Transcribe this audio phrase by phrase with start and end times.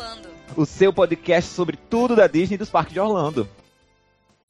[0.00, 0.30] Orlando.
[0.56, 3.46] O seu podcast sobre tudo da Disney e dos parques de Orlando.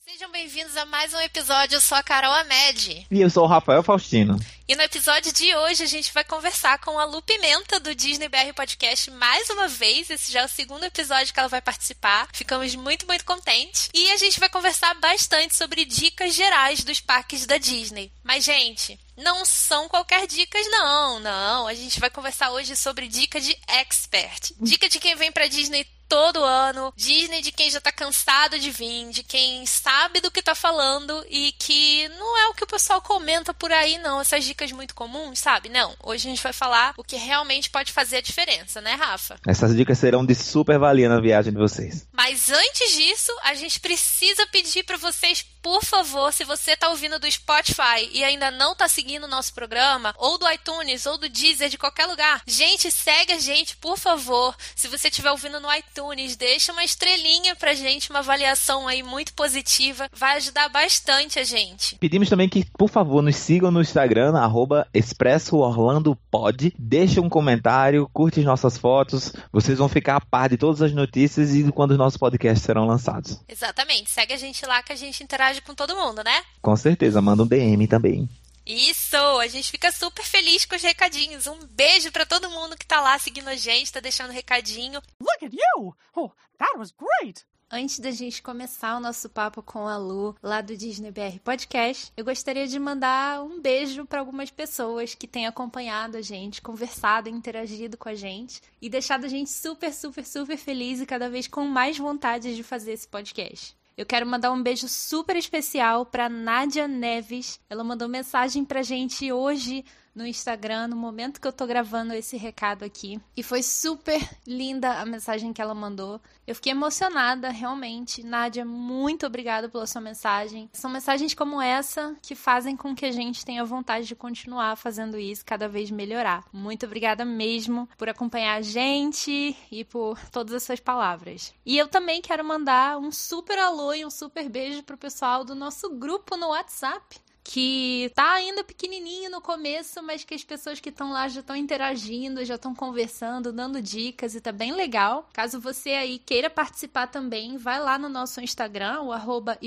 [0.06, 1.76] Sejam bem-vindos a mais um episódio.
[1.76, 3.06] Eu sou a Carol Amed.
[3.10, 4.38] E eu sou o Rafael Faustino.
[4.70, 8.28] E no episódio de hoje a gente vai conversar com a Lu Pimenta do Disney
[8.28, 10.08] BR Podcast mais uma vez.
[10.08, 12.28] Esse já é o segundo episódio que ela vai participar.
[12.32, 13.88] Ficamos muito, muito contentes.
[13.92, 18.12] E a gente vai conversar bastante sobre dicas gerais dos parques da Disney.
[18.22, 21.66] Mas, gente, não são qualquer dicas, não, não.
[21.66, 24.52] A gente vai conversar hoje sobre dica de expert.
[24.60, 26.92] Dica de quem vem pra Disney todo ano.
[26.96, 31.24] Disney de quem já tá cansado de vir, de quem sabe do que tá falando
[31.30, 34.20] e que não é o que o pessoal comenta por aí, não.
[34.20, 35.68] Essas dicas muito comuns, sabe?
[35.68, 35.94] Não.
[36.02, 39.38] Hoje a gente vai falar o que realmente pode fazer a diferença, né, Rafa?
[39.46, 42.04] Essas dicas serão de super valia na viagem de vocês.
[42.12, 47.20] Mas antes disso, a gente precisa pedir para vocês, por favor, se você tá ouvindo
[47.20, 51.28] do Spotify e ainda não tá seguindo o nosso programa, ou do iTunes, ou do
[51.28, 54.56] Deezer, de qualquer lugar, gente, segue a gente, por favor.
[54.74, 59.02] Se você estiver ouvindo no iTunes, iTunes, deixa uma estrelinha pra gente, uma avaliação aí
[59.02, 61.96] muito positiva, vai ajudar bastante a gente.
[61.96, 67.28] Pedimos também que, por favor, nos sigam no Instagram, arroba Expresso Orlando Pod, deixa um
[67.28, 71.92] comentário, curte nossas fotos, vocês vão ficar a par de todas as notícias e quando
[71.92, 73.40] os nossos podcasts serão lançados.
[73.48, 76.42] Exatamente, segue a gente lá que a gente interage com todo mundo, né?
[76.62, 78.28] Com certeza, manda um DM também.
[78.66, 79.16] Isso!
[79.16, 81.46] A gente fica super feliz com os recadinhos.
[81.46, 85.00] Um beijo para todo mundo que tá lá seguindo a gente, tá deixando recadinho.
[85.20, 85.94] Look at you!
[86.14, 87.44] Oh, that was great!
[87.72, 92.12] Antes da gente começar o nosso papo com a Lu, lá do Disney BR Podcast,
[92.16, 97.28] eu gostaria de mandar um beijo para algumas pessoas que têm acompanhado a gente, conversado,
[97.28, 101.46] interagido com a gente e deixado a gente super, super, super feliz e cada vez
[101.46, 103.76] com mais vontade de fazer esse podcast.
[104.00, 107.60] Eu quero mandar um beijo super especial para Nádia Neves.
[107.68, 109.84] Ela mandou mensagem pra gente hoje
[110.14, 113.20] no Instagram no momento que eu tô gravando esse recado aqui.
[113.36, 116.20] E foi super linda a mensagem que ela mandou.
[116.46, 118.24] Eu fiquei emocionada, realmente.
[118.24, 120.68] Nádia, muito obrigada pela sua mensagem.
[120.72, 125.18] São mensagens como essa que fazem com que a gente tenha vontade de continuar fazendo
[125.18, 126.44] isso, cada vez melhorar.
[126.52, 131.54] Muito obrigada mesmo por acompanhar a gente e por todas as suas palavras.
[131.64, 135.54] E eu também quero mandar um super alô e um super beijo pro pessoal do
[135.54, 137.20] nosso grupo no WhatsApp
[137.52, 141.56] que tá ainda pequenininho no começo, mas que as pessoas que estão lá já estão
[141.56, 145.28] interagindo, já estão conversando, dando dicas e tá bem legal.
[145.32, 149.58] Caso você aí queira participar também, vai lá no nosso Instagram, o arroba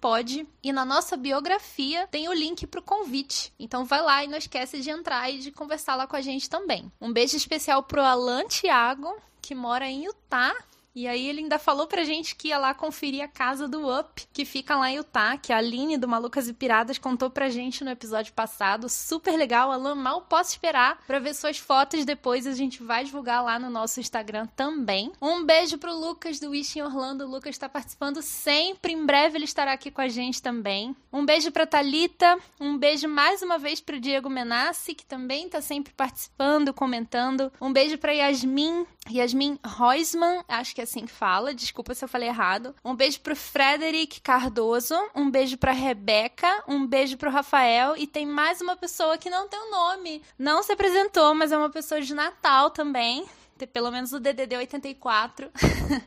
[0.00, 3.52] pode e na nossa biografia tem o link pro convite.
[3.58, 6.48] Então vai lá e não esquece de entrar e de conversar lá com a gente
[6.48, 6.92] também.
[7.00, 10.54] Um beijo especial pro Alan Thiago, que mora em Utah
[10.96, 14.26] e aí ele ainda falou pra gente que ia lá conferir a casa do Up,
[14.32, 17.84] que fica lá em Utah, que a Aline do Malucas e Piradas contou pra gente
[17.84, 18.88] no episódio passado.
[18.88, 22.46] Super legal, Alan, mal posso esperar pra ver suas fotos depois.
[22.46, 25.12] A gente vai divulgar lá no nosso Instagram também.
[25.20, 27.26] Um beijo pro Lucas do Wish em Orlando.
[27.26, 28.94] O Lucas está participando sempre.
[28.94, 30.96] Em breve ele estará aqui com a gente também.
[31.12, 32.38] Um beijo pra Talita.
[32.58, 37.52] Um beijo mais uma vez pro Diego Menassi, que também tá sempre participando, comentando.
[37.60, 42.28] Um beijo pra Yasmin, Yasmin Reusman, acho que é assim fala, desculpa se eu falei
[42.28, 42.74] errado.
[42.84, 48.24] Um beijo pro Frederic Cardoso, um beijo pra Rebeca, um beijo pro Rafael e tem
[48.24, 51.70] mais uma pessoa que não tem o um nome, não se apresentou, mas é uma
[51.70, 53.26] pessoa de Natal também
[53.64, 55.50] pelo menos o DDD 84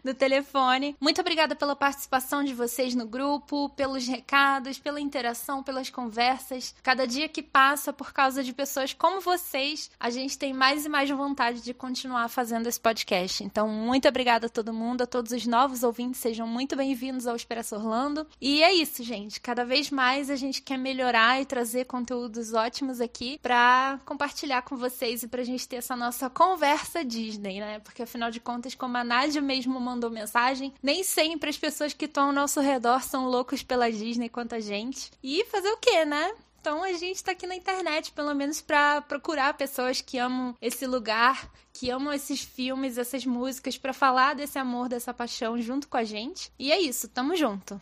[0.03, 0.95] do telefone.
[0.99, 6.75] Muito obrigada pela participação de vocês no grupo, pelos recados, pela interação, pelas conversas.
[6.83, 10.89] Cada dia que passa por causa de pessoas como vocês, a gente tem mais e
[10.89, 13.43] mais vontade de continuar fazendo esse podcast.
[13.43, 17.35] Então, muito obrigada a todo mundo, a todos os novos ouvintes, sejam muito bem-vindos ao
[17.35, 18.27] Expresso Orlando.
[18.41, 19.39] E é isso, gente.
[19.39, 24.75] Cada vez mais a gente quer melhorar e trazer conteúdos ótimos aqui para compartilhar com
[24.75, 27.38] vocês e para a gente ter essa nossa conversa Disney.
[27.39, 27.79] Disney, né?
[27.79, 32.05] Porque afinal de contas, como a Nádia mesmo mandou mensagem, nem sempre as pessoas que
[32.05, 35.11] estão ao nosso redor são loucos pela Disney quanto a gente.
[35.23, 36.31] E fazer o quê, né?
[36.59, 40.85] Então a gente está aqui na internet, pelo menos para procurar pessoas que amam esse
[40.85, 45.95] lugar, que amam esses filmes, essas músicas, para falar desse amor, dessa paixão junto com
[45.95, 46.51] a gente.
[46.59, 47.81] E é isso, tamo junto.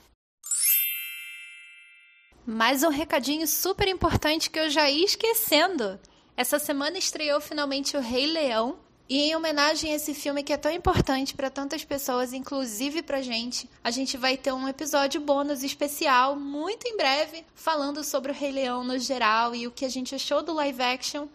[2.45, 5.99] Mais um recadinho super importante que eu já ia esquecendo.
[6.37, 8.77] Essa semana estreou finalmente o Rei Leão,
[9.09, 13.21] e em homenagem a esse filme que é tão importante para tantas pessoas, inclusive pra
[13.21, 18.35] gente, a gente vai ter um episódio bônus especial muito em breve, falando sobre o
[18.35, 21.27] Rei Leão no geral e o que a gente achou do live action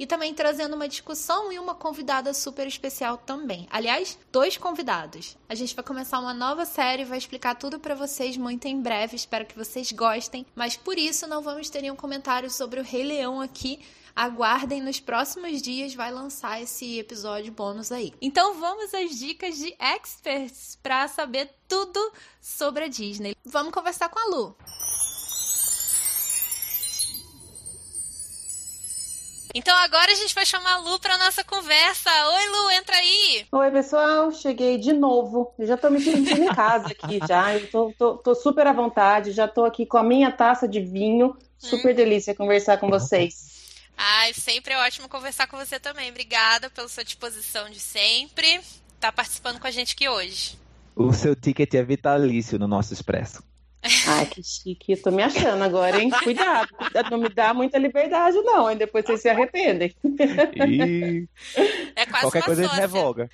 [0.00, 3.68] e também trazendo uma discussão e uma convidada super especial também.
[3.70, 5.36] Aliás, dois convidados.
[5.46, 9.14] A gente vai começar uma nova série, vai explicar tudo para vocês muito em breve,
[9.14, 13.04] espero que vocês gostem, mas por isso não vamos ter nenhum comentário sobre o Rei
[13.04, 13.78] Leão aqui
[14.14, 18.12] aguardem nos próximos dias vai lançar esse episódio bônus aí.
[18.20, 23.34] Então vamos às dicas de experts para saber tudo sobre a Disney.
[23.44, 24.56] Vamos conversar com a Lu.
[29.52, 32.10] Então agora a gente vai chamar a Lu para nossa conversa.
[32.34, 33.46] Oi, Lu, entra aí.
[33.50, 34.30] Oi, pessoal.
[34.30, 35.52] Cheguei de novo.
[35.58, 37.56] Eu já tô me sentindo em casa aqui já.
[37.56, 39.32] Eu tô, tô, tô, super à vontade.
[39.32, 41.36] Já tô aqui com a minha taça de vinho.
[41.58, 41.96] Super hum.
[41.96, 43.59] delícia conversar com vocês.
[44.02, 46.08] Ai, sempre é ótimo conversar com você também.
[46.08, 48.58] Obrigada pela sua disposição de sempre.
[48.98, 50.58] Tá participando com a gente aqui hoje.
[50.96, 53.42] O seu ticket é vitalício no nosso Expresso.
[54.06, 54.96] Ai, que chique.
[54.96, 56.10] tô me achando agora, hein?
[56.10, 56.68] Cuidado.
[57.10, 58.70] Não me dá muita liberdade, não.
[58.70, 59.94] E depois vocês se arrependem.
[60.66, 61.28] E...
[61.94, 62.80] É quase Qualquer uma coisa sócia.
[62.80, 63.30] revoga.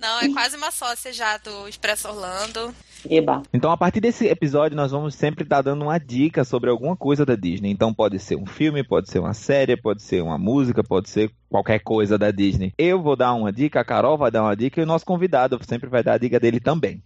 [0.00, 2.74] Não, é quase uma sócia já do Expresso Orlando.
[3.08, 3.42] Eba.
[3.52, 7.24] Então, a partir desse episódio, nós vamos sempre estar dando uma dica sobre alguma coisa
[7.24, 7.70] da Disney.
[7.70, 11.30] Então, pode ser um filme, pode ser uma série, pode ser uma música, pode ser
[11.48, 12.72] qualquer coisa da Disney.
[12.76, 15.58] Eu vou dar uma dica, a Carol vai dar uma dica e o nosso convidado
[15.64, 17.02] sempre vai dar a dica dele também.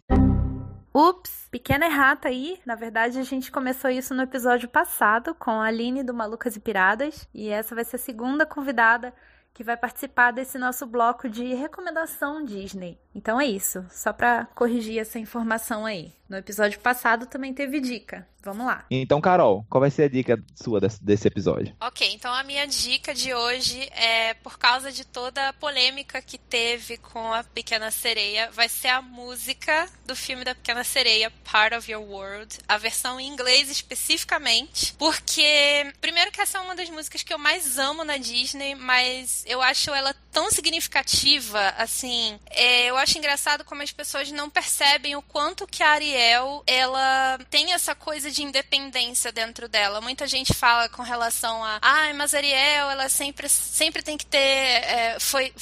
[0.97, 2.57] Ups, pequena errata aí.
[2.65, 6.61] Na verdade, a gente começou isso no episódio passado com a Aline do Malucas e
[6.61, 7.29] Piradas.
[7.35, 9.13] E essa vai ser a segunda convidada
[9.55, 12.99] que vai participar desse nosso bloco de recomendação Disney.
[13.15, 16.13] Então é isso, só para corrigir essa informação aí.
[16.35, 18.27] No episódio passado também teve dica.
[18.45, 18.85] Vamos lá.
[18.91, 21.75] Então, Carol, qual vai ser a dica sua desse, episódio?
[21.81, 26.37] Ok, então a minha dica de hoje é por causa de toda a polêmica que
[26.37, 31.75] teve com a Pequena Sereia, vai ser a música do filme da Pequena Sereia, Part
[31.75, 36.91] of Your World, a versão em inglês especificamente, porque primeiro que essa é uma das
[36.91, 42.91] músicas que eu mais amo na Disney, mas eu acho ela tão significativa, assim, é,
[42.91, 46.24] eu acho engraçado como as pessoas não percebem o quanto que a Ariel,
[46.67, 50.01] ela tem essa coisa de independência dentro dela.
[50.01, 54.27] Muita gente fala com relação a, ai, ah, mas Ariel, ela sempre, sempre tem que
[54.27, 55.53] ter, é, foi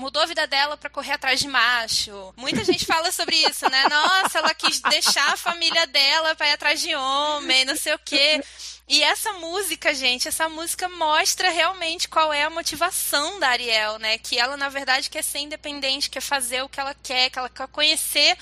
[0.00, 2.32] mudou a vida dela para correr atrás de macho.
[2.36, 3.84] Muita gente fala sobre isso, né?
[3.90, 7.98] Nossa, ela quis deixar a família dela para ir atrás de homem, não sei o
[7.98, 8.42] quê.
[8.88, 14.18] E essa música, gente, essa música mostra realmente qual é a motivação da Ariel, né?
[14.18, 17.48] Que ela, na verdade, quer ser independente, quer fazer o que ela quer, que ela
[17.48, 18.36] quer conhecer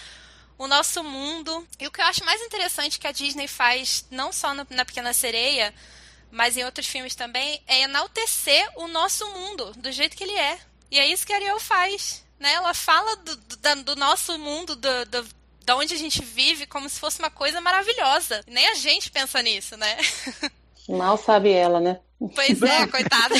[0.58, 1.66] o nosso mundo.
[1.78, 4.84] E o que eu acho mais interessante que a Disney faz, não só no, na
[4.84, 5.72] Pequena Sereia,
[6.30, 10.58] mas em outros filmes também, é enaltecer o nosso mundo do jeito que ele é.
[10.90, 12.24] E é isso que a Ariel faz.
[12.38, 12.52] Né?
[12.52, 15.26] Ela fala do, do, do nosso mundo, do, do,
[15.64, 18.42] da onde a gente vive, como se fosse uma coisa maravilhosa.
[18.46, 19.96] Nem a gente pensa nisso, né?
[20.88, 22.00] Mal sabe ela, né?
[22.34, 23.34] Pois é, coitada.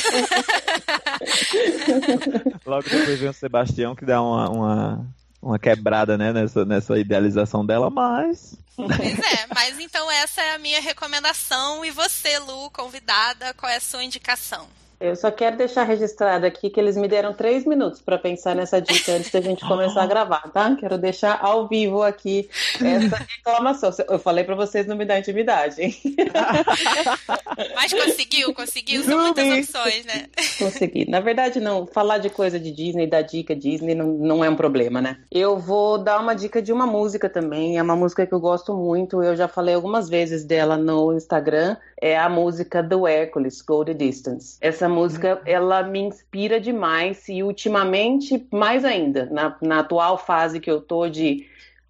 [2.64, 5.06] Logo depois vem o Sebastião que dá uma, uma
[5.40, 8.56] uma quebrada, né, nessa, nessa idealização dela, mas.
[8.76, 11.84] Pois é, mas então essa é a minha recomendação.
[11.84, 14.68] E você, Lu, convidada, qual é a sua indicação?
[15.00, 18.80] Eu só quero deixar registrado aqui que eles me deram três minutos para pensar nessa
[18.80, 20.74] dica antes da gente começar a gravar, tá?
[20.74, 23.90] Quero deixar ao vivo aqui essa reclamação.
[24.08, 25.96] Eu falei para vocês não me dar intimidade, hein?
[27.76, 29.04] Mas conseguiu, conseguiu.
[29.04, 30.26] São muitas opções, né?
[30.58, 31.08] Consegui.
[31.08, 31.86] Na verdade, não.
[31.86, 35.18] Falar de coisa de Disney, dar dica Disney, não, não é um problema, né?
[35.30, 37.78] Eu vou dar uma dica de uma música também.
[37.78, 39.22] É uma música que eu gosto muito.
[39.22, 41.76] Eu já falei algumas vezes dela no Instagram.
[42.00, 44.56] É a música do Hércules, Go the Distance.
[44.60, 50.70] Essa música, ela me inspira demais e ultimamente mais ainda, na, na atual fase que
[50.70, 51.46] eu tô de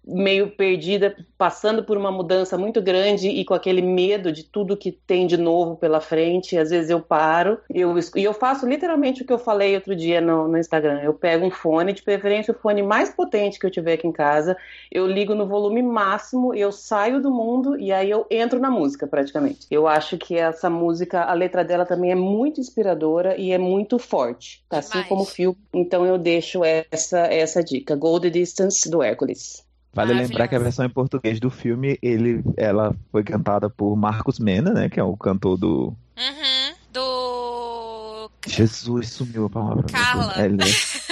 [0.09, 4.91] meio perdida, passando por uma mudança muito grande e com aquele medo de tudo que
[4.91, 6.57] tem de novo pela frente.
[6.57, 10.19] Às vezes eu paro eu, e eu faço literalmente o que eu falei outro dia
[10.19, 11.01] no, no, Instagram.
[11.01, 14.11] Eu pego um fone, de preferência o fone mais potente que eu tiver aqui em
[14.11, 14.57] casa,
[14.91, 19.07] eu ligo no volume máximo, eu saio do mundo e aí eu entro na música
[19.07, 19.67] praticamente.
[19.69, 23.99] Eu acho que essa música, a letra dela também é muito inspiradora e é muito
[23.99, 24.79] forte, tá?
[24.79, 25.55] assim como o fio.
[25.73, 27.95] Então eu deixo essa, essa dica.
[27.95, 29.68] Go the Distance do Hércules.
[29.93, 34.39] Vale lembrar que a versão em português do filme, ele, ela foi cantada por Marcos
[34.39, 34.89] Mena, né?
[34.89, 35.95] Que é o cantor do.
[36.17, 38.31] Uhum, do.
[38.47, 39.83] Jesus, sumiu a palavra.
[39.83, 40.33] Carla.
[40.37, 41.05] LS,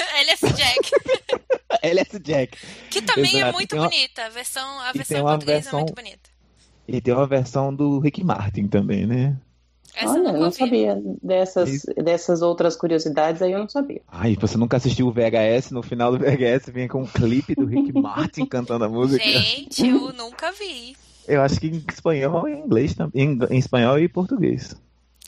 [0.55, 0.91] Jack.
[1.81, 2.57] LS Jack.
[2.89, 3.49] Que também é Exato.
[3.49, 3.89] é muito uma...
[3.89, 4.25] bonita.
[4.25, 5.79] A versão, a versão em português versão...
[5.79, 6.29] é muito bonita.
[6.87, 9.35] E tem uma versão do Rick Martin também, né?
[9.97, 14.01] Essa Olha, eu não sabia dessas, dessas outras curiosidades aí, eu não sabia.
[14.07, 15.71] Ai, você nunca assistiu o VHS?
[15.71, 19.23] No final do VHS vem com um clipe do Rick Martin cantando a música.
[19.23, 20.95] Gente, eu nunca vi.
[21.27, 23.39] Eu acho que em espanhol e em inglês também.
[23.49, 24.79] Em, espanhol e português.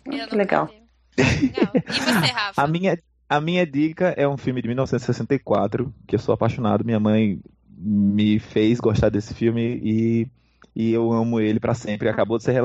[0.04, 0.36] que legal.
[0.36, 0.70] legal.
[1.18, 2.62] E você, Rafa?
[2.62, 2.96] A minha,
[3.28, 6.86] a minha dica é um filme de 1964, que eu sou apaixonado.
[6.86, 7.40] Minha mãe
[7.76, 10.28] me fez gostar desse filme e
[10.76, 12.10] e eu amo ele para sempre.
[12.10, 12.62] Acabou de ser,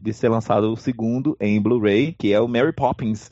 [0.00, 3.30] de ser lançado o segundo em Blu-ray, que é o Mary Poppins.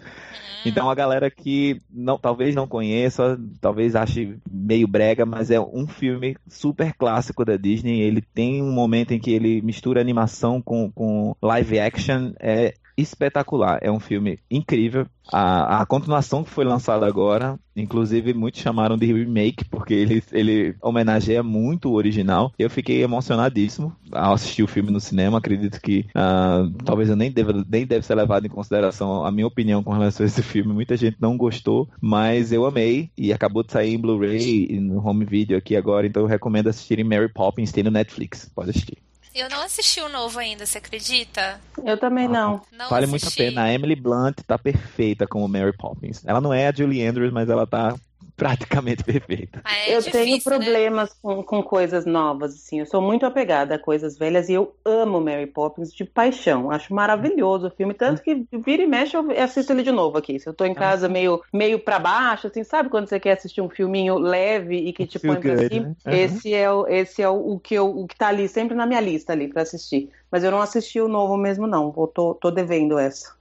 [0.65, 5.87] Então a galera que não, talvez não conheça, talvez ache meio brega, mas é um
[5.87, 8.01] filme super clássico da Disney.
[8.01, 12.33] Ele tem um momento em que ele mistura animação com, com live action.
[12.41, 13.79] É espetacular.
[13.81, 15.07] É um filme incrível.
[15.33, 20.75] A, a continuação que foi lançada agora, inclusive muitos chamaram de remake, porque ele, ele
[20.83, 22.53] homenageia muito o original.
[22.59, 25.39] Eu fiquei emocionadíssimo ao assistir o filme no cinema.
[25.39, 29.47] Acredito que uh, talvez eu nem deva, nem deve ser levado em consideração a minha
[29.47, 30.73] opinião com relação a esse filme.
[30.73, 35.07] Muita gente não gostou, mas eu amei e acabou de sair em Blu-ray e no
[35.07, 38.51] home video aqui agora, então eu recomendo assistirem Mary Poppins, tem no Netflix.
[38.55, 39.08] Pode assistir.
[39.39, 41.61] Eu não assisti o novo ainda, você acredita?
[41.85, 42.63] Eu também ah, não.
[42.73, 42.89] não.
[42.89, 43.11] Vale assisti.
[43.11, 43.63] muito a pena.
[43.63, 46.25] A Emily Blunt tá perfeita como Mary Poppins.
[46.25, 47.95] Ela não é a Julie Andrews, mas ela tá
[48.39, 49.61] praticamente perfeita.
[49.65, 50.43] Ah, é eu difícil, tenho né?
[50.45, 51.17] problemas né?
[51.21, 52.79] com, com coisas novas, assim.
[52.79, 56.71] Eu sou muito apegada a coisas velhas e eu amo Mary Poppins de paixão.
[56.71, 60.39] Acho maravilhoso o filme, tanto que vira e mexe eu assisto ele de novo aqui.
[60.39, 61.09] Se eu tô em casa ah.
[61.09, 65.05] meio, meio pra baixo, assim, sabe quando você quer assistir um filminho leve e que
[65.05, 65.89] te põe pra cima?
[65.89, 65.97] Né?
[66.07, 66.13] Uhum.
[66.13, 68.87] Esse é, o, esse é o, o, que eu, o que tá ali, sempre na
[68.87, 70.11] minha lista ali pra assistir.
[70.31, 71.93] Mas eu não assisti o novo mesmo, não.
[71.97, 73.38] Eu tô, tô devendo essa.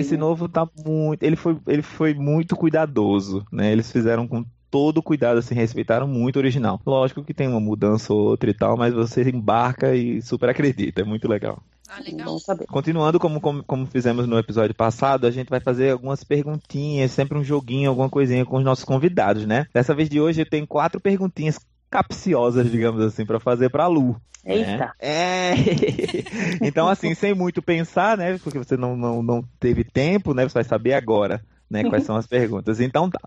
[0.00, 1.22] Esse novo tá muito.
[1.22, 3.72] Ele foi, ele foi muito cuidadoso, né?
[3.72, 6.80] Eles fizeram com todo cuidado, assim, respeitaram muito o original.
[6.86, 11.02] Lógico que tem uma mudança ou outra e tal, mas você embarca e super acredita.
[11.02, 11.62] É muito legal.
[11.86, 12.38] Ah, legal.
[12.68, 17.36] Continuando como, como, como, fizemos no episódio passado, a gente vai fazer algumas perguntinhas, sempre
[17.36, 19.66] um joguinho, alguma coisinha com os nossos convidados, né?
[19.74, 21.58] Dessa vez de hoje eu tenho quatro perguntinhas
[21.92, 24.16] capciosas, digamos assim, para fazer para Lu.
[24.44, 24.92] Eita!
[24.98, 25.52] É.
[26.66, 28.38] então, assim, sem muito pensar, né?
[28.42, 30.48] Porque você não, não, não teve tempo, né?
[30.48, 31.84] Você vai saber agora, né?
[31.84, 32.80] Quais são as perguntas.
[32.80, 33.20] Então tá.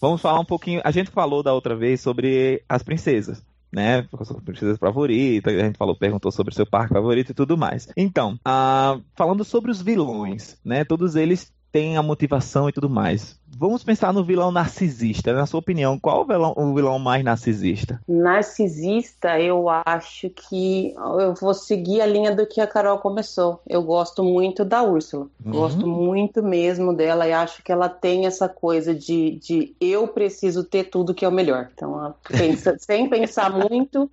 [0.00, 0.80] Vamos falar um pouquinho.
[0.84, 4.06] A gente falou da outra vez sobre as princesas né?
[4.44, 7.88] Princesa favorita, a gente falou, perguntou sobre seu parque favorito e tudo mais.
[7.96, 10.84] Então, uh, falando sobre os vilões, né?
[10.84, 13.40] Todos eles tem a motivação e tudo mais.
[13.58, 15.32] Vamos pensar no vilão narcisista.
[15.32, 18.00] Na sua opinião, qual o vilão, o vilão mais narcisista?
[18.06, 23.60] Narcisista, eu acho que eu vou seguir a linha do que a Carol começou.
[23.66, 25.28] Eu gosto muito da Úrsula.
[25.44, 25.52] Uhum.
[25.52, 30.64] Gosto muito mesmo dela e acho que ela tem essa coisa de, de eu preciso
[30.64, 31.70] ter tudo que é o melhor.
[31.72, 34.10] Então, pensa, sem pensar muito,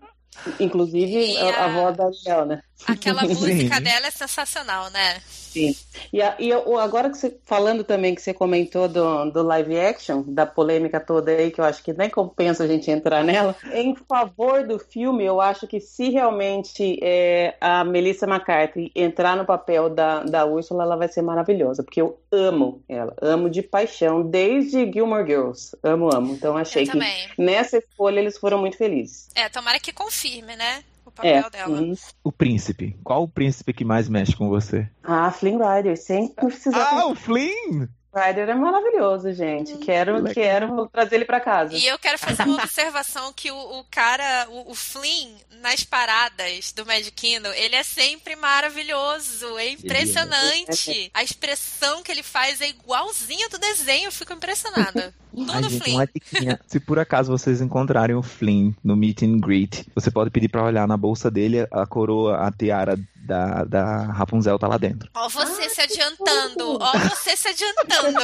[0.59, 2.61] Inclusive a, a, voz da né?
[2.87, 5.21] Aquela música dela é sensacional, né?
[5.49, 5.75] Sim.
[6.13, 10.23] E, a, e agora que você falando também que você comentou do, do live action,
[10.27, 13.95] da polêmica toda aí, que eu acho que nem compensa a gente entrar nela, em
[13.95, 19.89] favor do filme, eu acho que se realmente é, a Melissa McCarthy entrar no papel
[19.89, 24.91] da, da Ursula, ela vai ser maravilhosa, porque eu amo ela, amo de paixão, desde
[24.91, 25.75] Gilmore Girls.
[25.81, 26.33] Amo, amo.
[26.33, 26.97] Então achei que
[27.37, 29.29] nessa escolha eles foram muito felizes.
[29.33, 30.83] É, tomara que confirme, né?
[31.19, 31.77] O papel é, dela.
[31.77, 31.95] Sim.
[32.23, 32.97] O príncipe.
[33.03, 34.89] Qual o príncipe que mais mexe com você?
[35.03, 35.97] Ah, Flynn Rider.
[35.97, 36.77] Sempre precisa.
[36.77, 37.87] Ah, o Flynn!
[38.11, 39.73] Rider é maravilhoso, gente.
[39.73, 41.75] Hum, quero, quero trazer ele para casa.
[41.75, 45.29] E eu quero fazer uma observação que o, o cara, o, o, Flynn,
[45.61, 49.57] nas paradas do Magic Kingdom, ele é sempre maravilhoso.
[49.59, 51.11] É impressionante.
[51.13, 54.05] A expressão que ele faz é igualzinha do desenho.
[54.05, 55.13] Eu fico impressionada.
[55.39, 56.57] Tudo Ai, gente, Flynn.
[56.67, 60.65] Se por acaso vocês encontrarem o Flynn no meet and greet, você pode pedir para
[60.65, 62.97] olhar na bolsa dele a coroa, a tiara
[63.29, 65.09] da, da Rapunzel tá lá dentro.
[65.15, 68.19] Ó você ah, se adiantando, ó você se adiantando.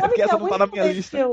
[0.00, 1.16] Sabe que essa não tá na minha lista.
[1.16, 1.32] Que eu,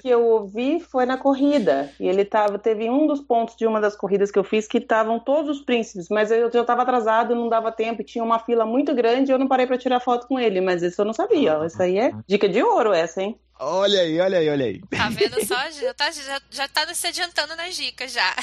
[0.00, 1.90] que eu ouvi foi na corrida.
[1.98, 4.78] E ele tava, teve um dos pontos de uma das corridas que eu fiz que
[4.78, 8.64] estavam todos os príncipes, mas eu já tava atrasado, não dava tempo, tinha uma fila
[8.64, 11.12] muito grande e eu não parei para tirar foto com ele, mas isso eu não
[11.12, 11.58] sabia.
[11.58, 11.64] Ó.
[11.64, 13.38] Isso aí é dica de ouro essa, hein?
[13.60, 14.80] Olha aí, olha aí, olha aí.
[14.88, 15.56] Tá vendo só?
[15.70, 18.36] Já tá, já, já tá se adiantando nas dicas já.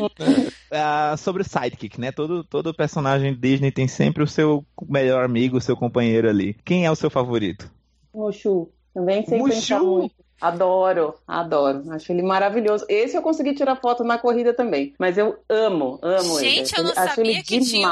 [0.00, 2.12] uh, sobre o sidekick, né?
[2.12, 6.54] Todo, todo personagem Disney tem sempre o seu melhor amigo, o seu companheiro ali.
[6.64, 7.70] Quem é o seu favorito?
[8.14, 8.70] Mushu.
[8.94, 9.54] Também sem Mushu.
[9.54, 10.14] pensar muito.
[10.40, 11.82] Adoro, adoro.
[11.90, 12.84] Acho ele maravilhoso.
[12.88, 14.94] Esse eu consegui tirar foto na corrida também.
[14.98, 16.56] Mas eu amo, amo Gente, ele.
[16.56, 17.70] Gente, eu não Acho sabia que demais.
[17.70, 17.88] tinha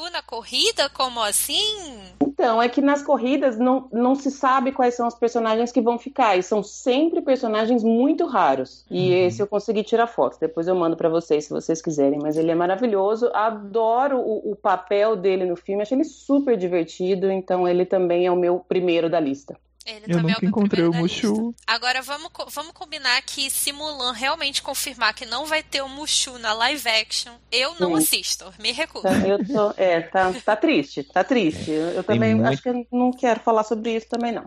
[0.00, 0.88] o Mushu na corrida?
[0.90, 2.00] Como assim?
[2.20, 5.98] Então, é que nas corridas não, não se sabe quais são os personagens que vão
[5.98, 6.36] ficar.
[6.36, 8.84] E são sempre personagens muito raros.
[8.88, 9.26] E uhum.
[9.26, 10.38] esse eu consegui tirar foto.
[10.40, 12.20] Depois eu mando para vocês, se vocês quiserem.
[12.22, 13.28] Mas ele é maravilhoso.
[13.34, 15.82] Adoro o, o papel dele no filme.
[15.82, 17.28] Acho ele super divertido.
[17.28, 19.56] Então, ele também é o meu primeiro da lista.
[19.88, 20.92] Ele Eu também nunca é encontrei o.
[20.92, 21.54] Mushu.
[21.66, 26.38] Agora vamos, vamos combinar que se Mulan realmente confirmar que não vai ter o Mushu
[26.38, 28.02] na live action, eu não Sim.
[28.02, 29.04] assisto, me recuso.
[29.04, 31.70] Tá, eu tô, é, tá, tá triste, tá triste.
[31.70, 34.44] Eu, eu também muito- acho que eu não quero falar sobre isso também, não.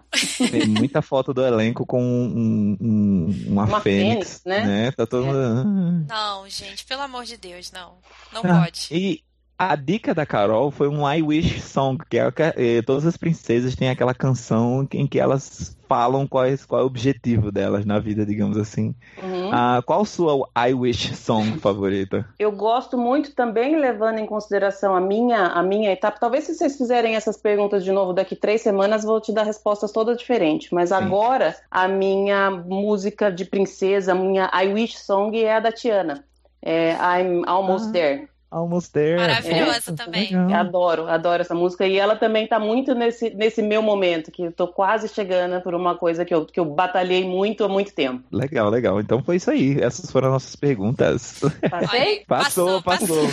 [0.52, 4.92] Tem muita foto do elenco com um- um- uma, Uma fênix, fênix, né?
[4.92, 6.06] Tá todo mundo...
[6.08, 7.98] Não, gente, pelo amor de Deus, não.
[8.32, 8.88] Não Ah, pode.
[8.92, 9.24] E
[9.62, 13.06] a dica da Carol foi um I Wish Song, que é o que eh, todas
[13.06, 17.86] as princesas têm aquela canção em que elas falam quais, qual é o objetivo delas
[17.86, 18.96] na vida, digamos assim.
[19.22, 19.52] Uhum.
[19.52, 22.26] Ah, qual sua I Wish Song favorita?
[22.40, 26.18] Eu gosto muito também, levando em consideração a minha, a minha etapa.
[26.20, 29.92] Talvez se vocês fizerem essas perguntas de novo daqui três semanas, vou te dar respostas
[29.92, 30.72] todas diferentes.
[30.72, 35.72] Mas agora, a minha música de princesa, a minha I Wish Song é a da
[35.72, 36.24] Tiana.
[36.64, 37.92] É I'm Almost Ah.
[37.92, 38.32] There.
[38.52, 39.16] Almost There.
[39.18, 40.36] Maravilhosa É, também.
[40.54, 41.88] adoro, adoro essa música.
[41.88, 45.74] E ela também tá muito nesse, nesse meu momento, que eu tô quase chegando por
[45.74, 48.22] uma coisa que eu, que eu batalhei muito há muito tempo.
[48.30, 49.00] Legal, legal.
[49.00, 49.80] Então foi isso aí.
[49.82, 51.40] Essas foram as nossas perguntas.
[51.70, 52.02] Passei?
[52.18, 53.26] Olha, Passou, passou.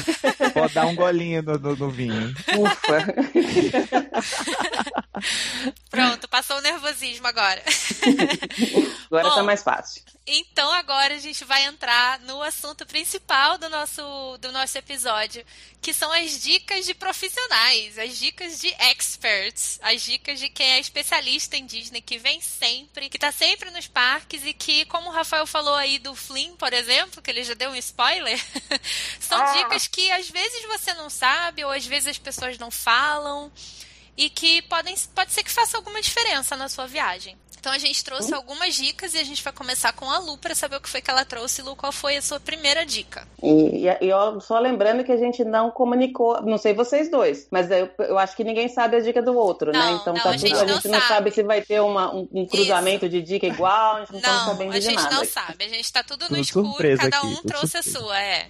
[0.54, 2.32] Pode dar um golinho no, no- no vinho.
[2.56, 3.04] Ufa!
[5.90, 7.60] Pronto, passou o nervosismo agora.
[9.10, 9.34] Agora Bom.
[9.34, 10.02] tá mais fácil.
[10.30, 15.42] Então agora a gente vai entrar no assunto principal do nosso, do nosso episódio,
[15.80, 20.78] que são as dicas de profissionais, as dicas de experts, as dicas de quem é
[20.80, 25.12] especialista em Disney, que vem sempre, que tá sempre nos parques e que, como o
[25.12, 28.38] Rafael falou aí do Flynn, por exemplo, que ele já deu um spoiler,
[29.18, 29.52] são Ah.
[29.56, 33.50] dicas que às vezes você não sabe ou às vezes as pessoas não falam
[34.14, 37.35] e que podem, pode ser que faça alguma diferença na sua viagem.
[37.61, 40.55] Então a gente trouxe algumas dicas e a gente vai começar com a Lu para
[40.55, 41.61] saber o que foi que ela trouxe.
[41.62, 43.27] Lu, qual foi a sua primeira dica?
[43.43, 47.47] E, e- e ó, só lembrando que a gente não comunicou, não sei vocês dois,
[47.50, 49.79] mas eu, eu acho que ninguém sabe a dica do outro, né?
[49.79, 51.09] Não, Então não, tá a tudo- gente a não gente não sabe.
[51.09, 54.55] sabe se vai ter uma- um, um cruzamento de dica igual, a gente não, tá
[54.55, 55.15] Não, a de gente nada.
[55.17, 55.65] não sabe.
[55.65, 57.99] A gente tá tudo no Tudo escuro, cada aqui, um trouxe a surpresa.
[58.07, 58.49] sua, é.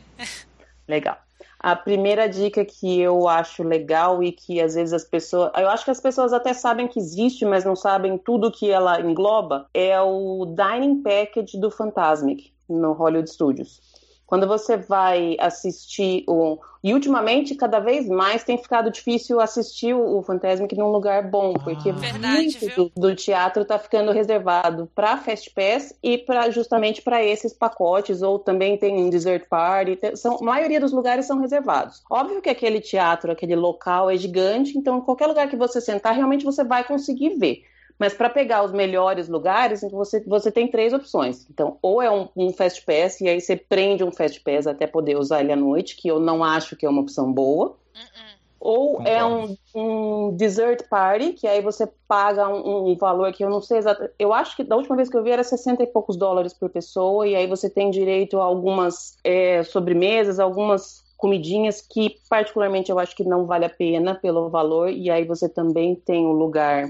[0.86, 1.18] Legal.
[1.60, 5.50] A primeira dica que eu acho legal e que às vezes as pessoas.
[5.56, 9.00] Eu acho que as pessoas até sabem que existe, mas não sabem tudo que ela
[9.00, 13.80] engloba, é o Dining Package do Fantasmic no Hollywood Studios.
[14.28, 16.60] Quando você vai assistir o.
[16.84, 21.92] E ultimamente, cada vez mais tem ficado difícil assistir o Fantasmic num lugar bom, porque
[21.92, 27.24] Verdade, muito do, do teatro está ficando reservado para Fast Pass e para justamente para
[27.24, 29.96] esses pacotes, ou também tem um dessert party.
[29.96, 32.02] tem- são, a maioria dos lugares são reservados.
[32.10, 36.44] Óbvio que aquele teatro, aquele local é gigante, então qualquer lugar que você sentar, realmente
[36.44, 37.62] você vai conseguir ver.
[37.98, 41.46] Mas para pegar os melhores lugares, então você, você tem três opções.
[41.50, 44.86] Então, ou é um, um Fast Pass, e aí você prende um Fast Pass até
[44.86, 47.76] poder usar ele à noite, que eu não acho que é uma opção boa.
[47.94, 48.38] Uh-uh.
[48.60, 53.50] Ou é um, um dessert party, que aí você paga um, um valor que eu
[53.50, 54.14] não sei exatamente.
[54.18, 56.68] Eu acho que da última vez que eu vi era 60 e poucos dólares por
[56.68, 62.98] pessoa, e aí você tem direito a algumas é, sobremesas, algumas comidinhas que, particularmente, eu
[62.98, 66.88] acho que não vale a pena pelo valor, e aí você também tem um lugar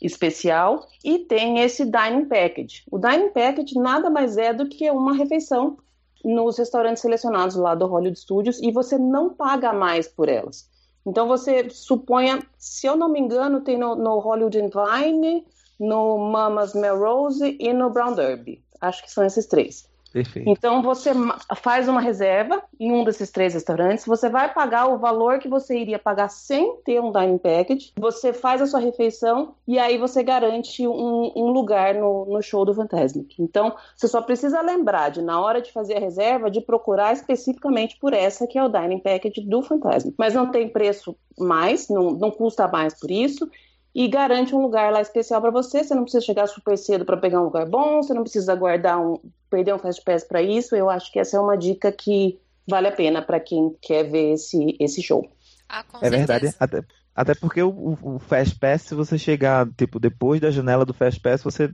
[0.00, 2.84] especial e tem esse dining package.
[2.90, 5.78] O dining package nada mais é do que uma refeição
[6.24, 10.68] nos restaurantes selecionados lá do Hollywood Studios e você não paga mais por elas.
[11.06, 15.46] Então você suponha, se eu não me engano, tem no, no Hollywood Vine,
[15.78, 18.62] no Mama's Melrose e no Brown Derby.
[18.80, 19.89] Acho que são esses três.
[20.12, 20.48] Perfeito.
[20.48, 21.10] Então você
[21.56, 25.78] faz uma reserva em um desses três restaurantes, você vai pagar o valor que você
[25.78, 30.22] iria pagar sem ter um dining package, você faz a sua refeição e aí você
[30.22, 33.40] garante um, um lugar no, no show do Fantasmic.
[33.40, 37.96] Então você só precisa lembrar de, na hora de fazer a reserva, de procurar especificamente
[38.00, 40.16] por essa que é o dining package do Fantasmic.
[40.18, 43.48] Mas não tem preço mais, não, não custa mais por isso
[43.94, 45.82] e garante um lugar lá especial para você.
[45.82, 49.00] Você não precisa chegar super cedo para pegar um lugar bom, você não precisa guardar
[49.00, 50.76] um, perder um fast pass para isso.
[50.76, 54.34] Eu acho que essa é uma dica que vale a pena para quem quer ver
[54.34, 55.28] esse, esse show.
[55.68, 56.54] Ah, É verdade.
[56.58, 60.84] Até, até porque o, o, o Fast Pass, se você chegar, tipo, depois da janela
[60.84, 61.70] do Fast Pass, você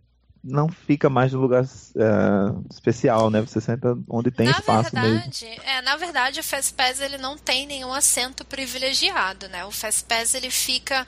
[0.46, 1.64] não fica mais no lugar
[1.98, 3.40] ah, especial, né?
[3.40, 5.10] Você senta onde tem na espaço mesmo.
[5.10, 9.64] verdade, é, na verdade, o Fastpass ele não tem nenhum assento privilegiado, né?
[9.64, 11.04] O Fastpass ele fica,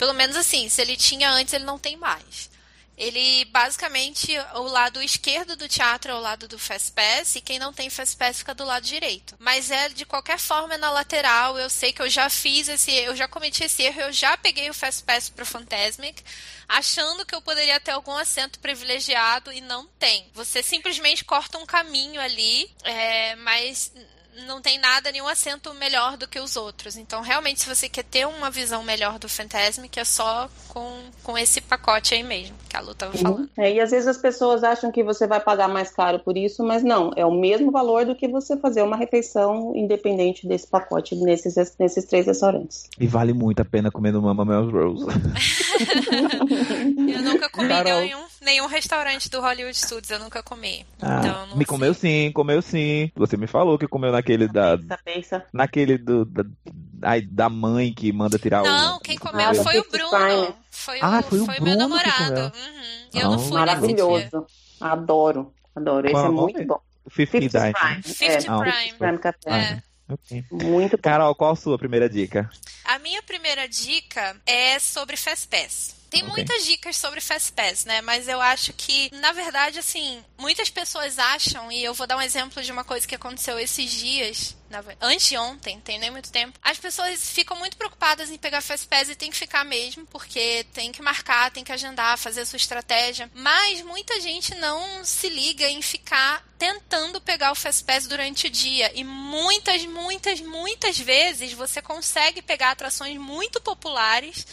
[0.00, 2.48] pelo menos assim, se ele tinha antes, ele não tem mais.
[2.96, 7.70] Ele, basicamente, o lado esquerdo do teatro é o lado do Fastpass e quem não
[7.70, 9.36] tem Fastpass fica do lado direito.
[9.38, 11.58] Mas é, de qualquer forma, é na lateral.
[11.58, 14.70] Eu sei que eu já fiz esse, eu já cometi esse erro, eu já peguei
[14.70, 16.22] o Fastpass pro Fantasmic,
[16.66, 20.30] achando que eu poderia ter algum assento privilegiado e não tem.
[20.32, 23.92] Você simplesmente corta um caminho ali, é, mas
[24.46, 26.96] não tem nada, nenhum assento melhor do que os outros.
[26.96, 31.36] Então, realmente, se você quer ter uma visão melhor do Fantasmic, é só com, com
[31.36, 33.48] esse pacote aí mesmo, que a Lu tava falando.
[33.56, 36.62] É, e às vezes as pessoas acham que você vai pagar mais caro por isso,
[36.64, 41.14] mas não, é o mesmo valor do que você fazer uma refeição independente desse pacote
[41.16, 42.88] nesses, nesses três restaurantes.
[42.98, 45.06] E vale muito a pena comer no Mama Mel's Rose.
[47.30, 48.00] eu nunca comi Carol.
[48.00, 50.84] nenhum, nenhum restaurante do Hollywood Studios, eu nunca comi.
[51.00, 51.64] Ah, então, me sei.
[51.66, 53.10] comeu sim, comeu sim.
[53.16, 54.78] Você me falou que comeu naquele da.
[55.04, 55.44] Pensa.
[55.52, 56.44] Naquele do, da,
[57.30, 58.90] da mãe que manda tirar não, o.
[58.92, 60.56] Não, quem comeu ah, foi o Bruno.
[60.70, 62.40] Foi o, ah, foi o, foi Bruno meu namorado.
[62.40, 63.08] Uhum.
[63.14, 64.46] Eu não, não fui Maravilhoso.
[64.80, 65.52] Adoro.
[65.74, 66.06] Adoro.
[66.06, 66.80] Esse é muito bom.
[67.10, 68.02] 50 Prime.
[68.02, 68.40] 50 é.
[68.40, 68.98] Prime.
[68.98, 69.50] Prime Café.
[69.50, 69.90] É.
[70.12, 70.44] Okay.
[70.50, 71.02] Muito bom.
[71.02, 72.50] Carol, qual a sua primeira dica?
[72.84, 75.99] A minha primeira dica é sobre Fastpass.
[76.10, 76.34] Tem okay.
[76.34, 78.00] muitas dicas sobre Fastpass, né?
[78.02, 82.20] Mas eu acho que, na verdade, assim, muitas pessoas acham, e eu vou dar um
[82.20, 86.58] exemplo de uma coisa que aconteceu esses dias, na, anteontem, tem nem muito tempo.
[86.62, 90.90] As pessoas ficam muito preocupadas em pegar Fastpass e tem que ficar mesmo, porque tem
[90.90, 93.30] que marcar, tem que agendar, fazer a sua estratégia.
[93.32, 98.90] Mas muita gente não se liga em ficar tentando pegar o Fastpass durante o dia.
[98.94, 104.44] E muitas, muitas, muitas vezes você consegue pegar atrações muito populares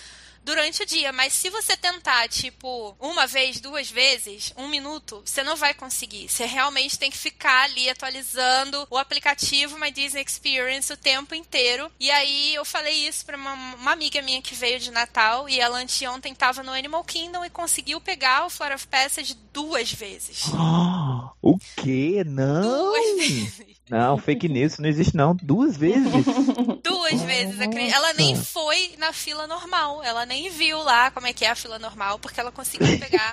[0.47, 1.11] durante o dia.
[1.11, 6.29] Mas se você tentar, tipo, uma vez, duas vezes, um minuto, você não vai conseguir.
[6.29, 11.91] Você realmente tem que ficar ali atualizando o aplicativo My Disney Experience o tempo inteiro.
[11.99, 15.59] E aí eu falei isso pra uma, uma amiga minha que veio de Natal e
[15.59, 20.43] ela anteontem tava no Animal Kingdom e conseguiu pegar o Floor of Passage duas vezes.
[21.41, 22.23] o quê?
[22.25, 22.61] Não!
[22.61, 23.76] Duas vezes.
[23.89, 25.35] Não, fake news não existe não.
[25.35, 26.11] Duas vezes.
[26.83, 27.59] Duas vezes.
[27.93, 30.03] Ela nem foi na fila normal.
[30.03, 33.31] Ela nem viu lá como é que é a fila normal, porque ela conseguiu pegar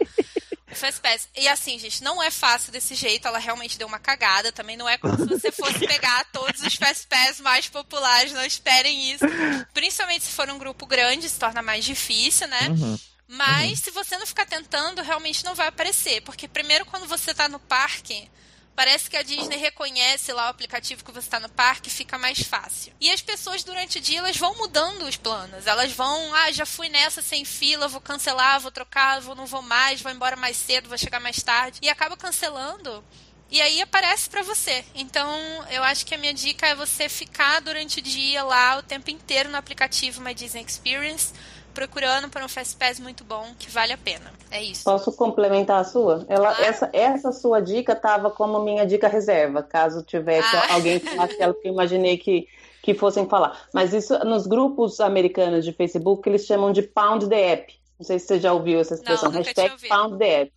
[0.71, 1.29] o Fast Pass.
[1.37, 3.27] E assim, gente, não é fácil desse jeito.
[3.27, 4.53] Ela realmente deu uma cagada.
[4.53, 8.33] Também não é como se você fosse pegar todos os Fast Pass mais populares.
[8.33, 9.25] Não esperem isso.
[9.73, 12.69] Principalmente se for um grupo grande, se torna mais difícil, né?
[12.69, 12.99] Uhum.
[13.27, 13.85] Mas uhum.
[13.85, 16.21] se você não ficar tentando, realmente não vai aparecer.
[16.23, 18.29] Porque primeiro, quando você tá no parque
[18.77, 22.43] Parece que a Disney reconhece lá o aplicativo que você está no parque, fica mais
[22.43, 22.93] fácil.
[23.01, 25.67] E as pessoas durante o dia elas vão mudando os planos.
[25.67, 29.63] Elas vão, ah, já fui nessa sem fila, vou cancelar, vou trocar, vou não vou
[29.63, 33.05] mais, vou embora mais cedo, vou chegar mais tarde e acaba cancelando.
[33.51, 34.85] E aí aparece para você.
[34.95, 35.31] Então,
[35.71, 39.11] eu acho que a minha dica é você ficar durante o dia lá o tempo
[39.11, 41.33] inteiro no aplicativo My Disney Experience
[41.75, 44.33] procurando por um Fastpass muito bom que vale a pena.
[44.51, 44.85] É isso.
[44.85, 46.25] Posso complementar a sua?
[46.29, 46.63] Ela, claro.
[46.63, 50.75] essa, essa sua dica estava como minha dica reserva, caso tivesse ah.
[50.75, 52.47] alguém que aquela que eu imaginei que
[52.85, 53.67] que fossem falar.
[53.73, 57.75] Mas isso nos grupos americanos de Facebook eles chamam de Pound the App.
[57.99, 59.31] Não sei se você já ouviu essa expressão.
[59.31, 60.53] Não, Hashtag Pound the App.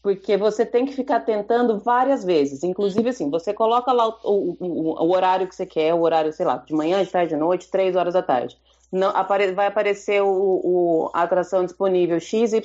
[0.00, 2.62] Porque você tem que ficar tentando várias vezes.
[2.62, 6.32] Inclusive, assim, você coloca lá o, o, o, o horário que você quer, o horário,
[6.32, 8.56] sei lá, de manhã, de tarde, de noite, três horas da tarde
[8.92, 12.62] não, apare, vai aparecer o, o, a atração disponível XYZ.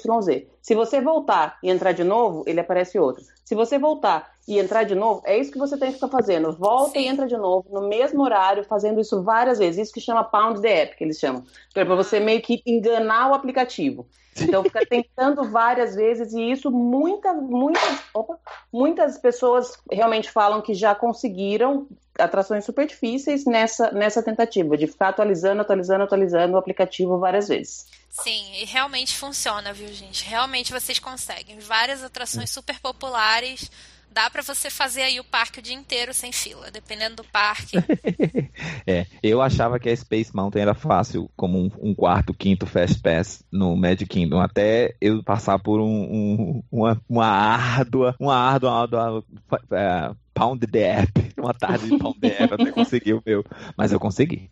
[0.61, 3.23] Se você voltar e entrar de novo, ele aparece outro.
[3.51, 6.53] Se você voltar e entrar de novo, é isso que você tem que ficar fazendo.
[6.53, 6.99] Volta Sim.
[6.99, 9.77] e entra de novo, no mesmo horário, fazendo isso várias vezes.
[9.77, 11.43] Isso que chama Pound the App, que eles chamam.
[11.75, 14.07] É para você meio que enganar o aplicativo.
[14.39, 18.39] Então fica tentando várias vezes e isso muitas, muitas, opa,
[18.71, 21.87] muitas pessoas realmente falam que já conseguiram
[22.17, 27.85] atrações super difíceis nessa, nessa tentativa de ficar atualizando, atualizando, atualizando o aplicativo várias vezes.
[28.11, 30.27] Sim, e realmente funciona, viu, gente?
[30.27, 31.59] Realmente vocês conseguem.
[31.59, 33.71] Várias atrações super populares.
[34.13, 37.77] Dá para você fazer aí o parque o dia inteiro sem fila, dependendo do parque.
[38.85, 42.99] é, eu achava que a Space Mountain era fácil, como um, um, quarto, quinto Fast
[43.01, 48.81] Pass no Magic Kingdom, até eu passar por um, um, uma, uma árdua, uma árdua,
[48.81, 53.45] árdua uh, Pound the App, uma tarde de Pound the App até conseguir o meu,
[53.77, 54.51] mas eu consegui.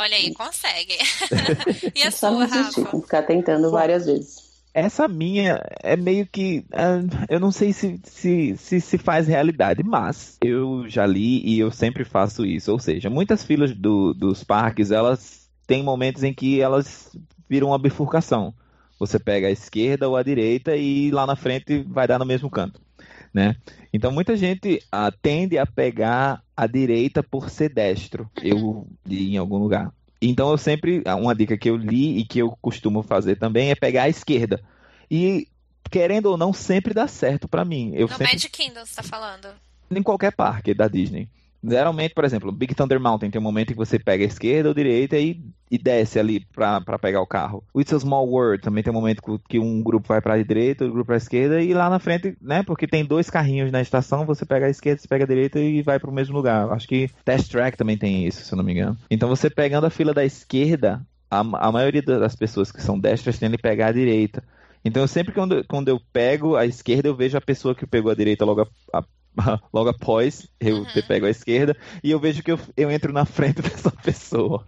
[0.00, 0.96] Olha aí, consegue.
[1.94, 3.00] e a sua, Rafa?
[3.02, 4.48] Ficar tentando várias vezes.
[4.72, 6.64] Essa minha é meio que.
[6.70, 11.58] Uh, eu não sei se, se se, se faz realidade, mas eu já li e
[11.58, 12.72] eu sempre faço isso.
[12.72, 17.14] Ou seja, muitas filas do, dos parques elas têm momentos em que elas
[17.46, 18.54] viram uma bifurcação.
[18.98, 22.48] Você pega a esquerda ou a direita e lá na frente vai dar no mesmo
[22.48, 22.80] canto.
[23.32, 23.54] Né?
[23.92, 28.28] Então muita gente uh, tende a pegar a direita por ser destro.
[28.42, 29.92] Eu li em algum lugar.
[30.20, 33.74] Então eu sempre, uma dica que eu li e que eu costumo fazer também é
[33.74, 34.60] pegar a esquerda.
[35.10, 35.48] E
[35.90, 37.92] querendo ou não, sempre dá certo para mim.
[37.94, 38.32] Eu no sempre...
[38.32, 39.48] Magic Kingdom você tá falando?
[39.90, 41.28] Em qualquer parque da Disney.
[41.62, 44.68] Geralmente, por exemplo, Big Thunder Mountain tem um momento em que você pega a esquerda
[44.68, 47.62] ou direita e, e desce ali pra, pegar o carro.
[47.72, 50.84] O It's a Small World também tem um momento que um grupo vai pra direita,
[50.84, 54.26] outro grupo pra esquerda e lá na frente, né, porque tem dois carrinhos na estação,
[54.26, 56.70] você pega a esquerda, você pega a direita e vai pro mesmo lugar.
[56.72, 58.96] Acho que Test Track também tem isso, se eu não me engano.
[59.10, 63.38] Então você pegando a fila da esquerda, a, a maioria das pessoas que são destras
[63.38, 64.42] tendem a pegar a direita.
[64.84, 68.14] Então, sempre quando, quando eu pego a esquerda, eu vejo a pessoa que pegou a
[68.14, 69.04] direita logo a, a
[69.72, 70.86] logo após eu uhum.
[71.06, 74.64] pego a esquerda e eu vejo que eu, eu entro na frente dessa pessoa.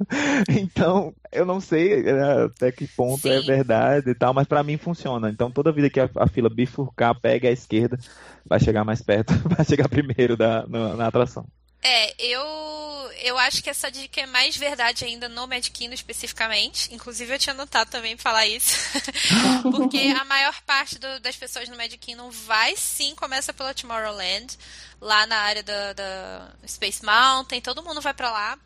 [0.48, 3.38] Então, eu não sei né, até que ponto é Sim.
[3.38, 5.31] é verdade e tal, mas para mim funciona.
[5.31, 7.98] Então, toda vida que a, a, fila bifurcar, pega a esquerda,
[8.46, 11.46] vai chegar mais perto, vai chegar primeiro da, na, na atração.
[11.85, 12.42] É, eu
[13.23, 16.92] eu acho que essa dica é mais verdade ainda no Medkino especificamente.
[16.95, 18.77] Inclusive eu tinha notado também falar isso.
[19.71, 24.57] Porque a maior parte do, das pessoas no Medkino vai sim, começa pela Tomorrowland,
[25.01, 28.59] lá na área da, da Space Mountain, todo mundo vai para lá.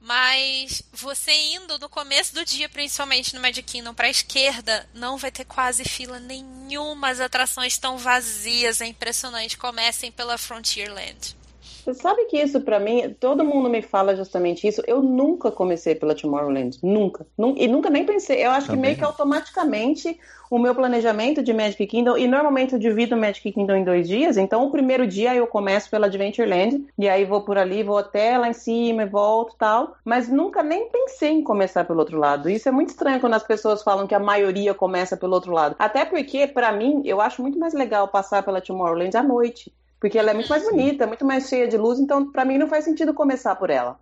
[0.00, 5.16] Mas você indo no começo do dia, principalmente no Magic Kingdom, para a esquerda, não
[5.16, 7.10] vai ter quase fila nenhuma.
[7.10, 9.56] As atrações estão vazias, é impressionante.
[9.56, 11.36] Comecem pela Frontierland.
[11.82, 14.80] Você sabe que isso para mim, todo mundo me fala justamente isso.
[14.86, 18.44] Eu nunca comecei pela Tomorrowland, nunca, e nunca nem pensei.
[18.44, 18.80] Eu acho Também.
[18.80, 20.16] que meio que automaticamente
[20.48, 24.06] o meu planejamento de Magic Kingdom e normalmente eu divido o Magic Kingdom em dois
[24.06, 24.36] dias.
[24.36, 28.38] Então o primeiro dia eu começo pela Adventureland e aí vou por ali, vou até
[28.38, 29.96] lá em cima e volto tal.
[30.04, 32.48] Mas nunca nem pensei em começar pelo outro lado.
[32.48, 35.74] Isso é muito estranho quando as pessoas falam que a maioria começa pelo outro lado.
[35.78, 39.72] Até porque para mim eu acho muito mais legal passar pela Tomorrowland à noite.
[40.02, 42.68] Porque ela é muito mais bonita, muito mais cheia de luz, então para mim não
[42.68, 44.00] faz sentido começar por ela.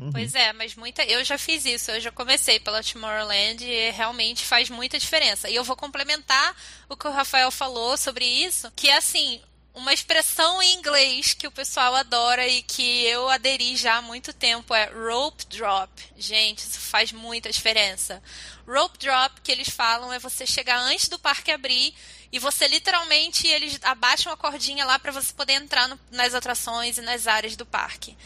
[0.00, 0.12] Uhum.
[0.12, 1.02] Pois é, mas muita.
[1.02, 5.50] Eu já fiz isso, eu já comecei pela Tomorrowland e realmente faz muita diferença.
[5.50, 6.54] E eu vou complementar
[6.88, 9.40] o que o Rafael falou sobre isso, que é assim,
[9.74, 14.32] uma expressão em inglês que o pessoal adora e que eu aderi já há muito
[14.32, 15.90] tempo é rope drop.
[16.16, 18.22] Gente, isso faz muita diferença.
[18.68, 21.92] Rope drop que eles falam é você chegar antes do parque abrir
[22.32, 26.98] e você literalmente eles abaixam a cordinha lá para você poder entrar no, nas atrações
[26.98, 28.16] e nas áreas do parque.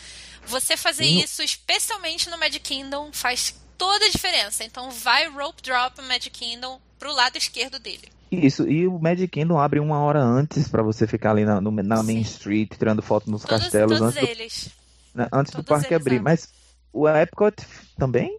[0.46, 4.62] Você fazer isso, especialmente no Magic Kingdom, faz toda a diferença.
[4.62, 8.12] Então vai rope drop no Magic Kingdom pro lado esquerdo dele.
[8.30, 11.70] Isso, e o Magic Kingdom abre uma hora antes para você ficar ali na, no,
[11.70, 14.70] na Main Street tirando foto nos todos, castelos todos antes, eles.
[15.14, 16.20] Do, antes do parque abrir.
[16.20, 16.48] Mas
[16.92, 17.54] o Epcot
[17.96, 18.38] também?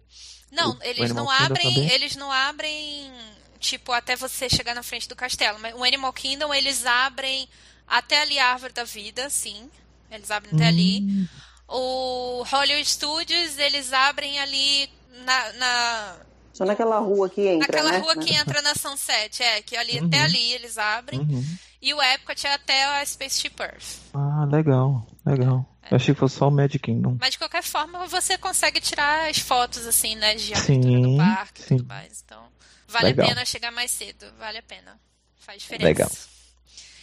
[0.52, 1.90] Não, o, eles o não abrem, também?
[1.90, 3.10] eles não abrem
[3.56, 5.58] tipo, até você chegar na frente do castelo.
[5.58, 7.48] Mas o Animal Kingdom, eles abrem
[7.86, 9.70] até ali a Árvore da Vida, sim.
[10.10, 11.00] Eles abrem até ali.
[11.02, 11.26] Hum.
[11.68, 14.88] O Hollywood Studios, eles abrem ali
[15.24, 16.16] na, na...
[16.52, 17.98] Só naquela rua que entra, Naquela né?
[17.98, 19.60] rua que entra na Sunset, é.
[19.62, 20.06] Que ali, uhum.
[20.06, 21.20] até ali eles abrem.
[21.20, 21.44] Uhum.
[21.82, 24.00] E o Epcot é até a Spaceship Earth.
[24.14, 25.66] Ah, legal, legal.
[25.82, 25.92] É.
[25.92, 27.16] Eu achei que fosse só o Magic Kingdom.
[27.20, 30.34] Mas de qualquer forma, você consegue tirar as fotos, assim, né?
[30.34, 31.74] De abertura sim, do parque sim.
[31.74, 32.24] e tudo mais.
[32.24, 32.55] Então...
[32.88, 33.26] Vale Legal.
[33.26, 34.32] a pena chegar mais cedo.
[34.38, 35.00] Vale a pena.
[35.38, 35.86] Faz diferença.
[35.86, 36.10] Legal.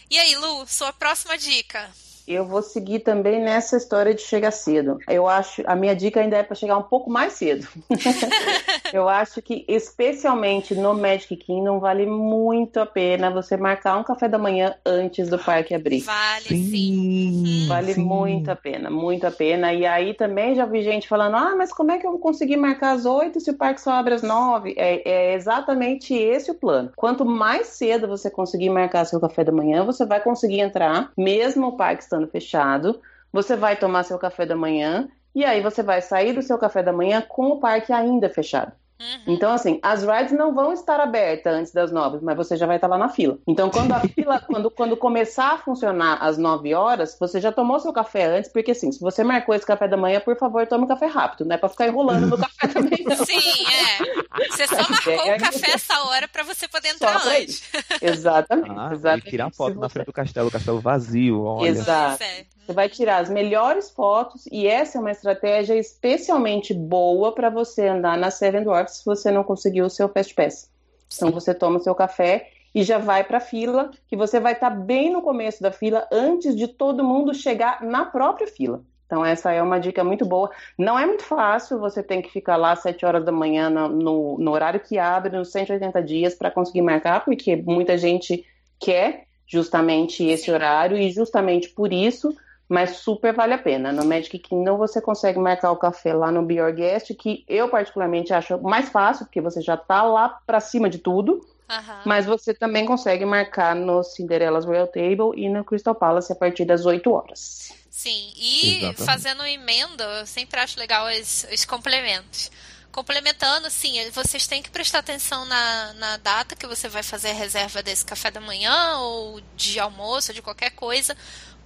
[0.10, 1.92] E aí, Lu, sua próxima dica?
[2.28, 4.98] Eu vou seguir também nessa história de chegar cedo.
[5.08, 7.68] Eu acho, a minha dica ainda é para chegar um pouco mais cedo.
[8.94, 14.28] eu acho que, especialmente no Magic Kingdom, vale muito a pena você marcar um café
[14.30, 16.02] da manhã antes do parque abrir.
[16.02, 16.70] Vale, sim.
[16.72, 17.66] sim.
[17.68, 18.04] Vale sim.
[18.04, 19.74] muito a pena, muito a pena.
[19.74, 22.58] E aí também já vi gente falando: ah, mas como é que eu vou conseguir
[22.58, 24.74] marcar às oito se o parque só abre às nove?
[24.78, 26.92] É, é exatamente esse o plano.
[26.96, 31.68] Quanto mais cedo você conseguir marcar seu café da manhã, você vai conseguir entrar, mesmo
[31.68, 36.02] o parque estando fechado, você vai tomar seu café da manhã e aí você vai
[36.02, 38.72] sair do seu café da manhã com o parque ainda fechado.
[39.04, 39.34] Uhum.
[39.34, 42.78] Então, assim, as rides não vão estar abertas antes das nove, mas você já vai
[42.78, 43.38] estar lá na fila.
[43.48, 47.80] Então, quando a fila, quando, quando começar a funcionar às nove horas, você já tomou
[47.80, 50.86] seu café antes, porque assim, se você marcou esse café da manhã, por favor, tome
[50.86, 53.26] um café rápido, não é pra ficar enrolando no café também, não.
[53.26, 54.48] Sim, é.
[54.50, 57.64] Você só marcou o café essa hora pra você poder entrar antes.
[58.02, 59.28] Exatamente, ah, exatamente.
[59.28, 61.70] E tirar foto na frente do castelo, o castelo vazio, olha.
[61.70, 62.24] Exato.
[62.66, 67.88] Você vai tirar as melhores fotos e essa é uma estratégia especialmente boa para você
[67.88, 70.72] andar na Seven Dwarfs se você não conseguiu o seu Fast Pass.
[71.14, 74.54] Então você toma o seu café e já vai para a fila, que você vai
[74.54, 78.82] estar tá bem no começo da fila antes de todo mundo chegar na própria fila.
[79.06, 80.50] Então essa é uma dica muito boa.
[80.78, 83.90] Não é muito fácil, você tem que ficar lá às 7 horas da manhã no,
[83.90, 88.46] no, no horário que abre, nos 180 dias, para conseguir marcar, porque muita gente
[88.80, 92.36] quer justamente esse horário e justamente por isso
[92.74, 93.94] mas super vale a pena.
[93.94, 97.70] No Magic Kingdom você consegue marcar o café lá no Be Your Guest, que eu
[97.70, 101.34] particularmente acho mais fácil, porque você já tá lá para cima de tudo.
[101.70, 102.02] Uhum.
[102.04, 106.66] Mas você também consegue marcar no Cinderella's Royal Table e no Crystal Palace a partir
[106.66, 107.72] das 8 horas.
[107.92, 109.04] Sim, e Exatamente.
[109.04, 112.50] fazendo emenda, eu sempre acho legal os, os complementos.
[112.92, 117.34] Complementando, sim, vocês têm que prestar atenção na, na data que você vai fazer a
[117.34, 121.16] reserva desse café da manhã ou de almoço, ou de qualquer coisa.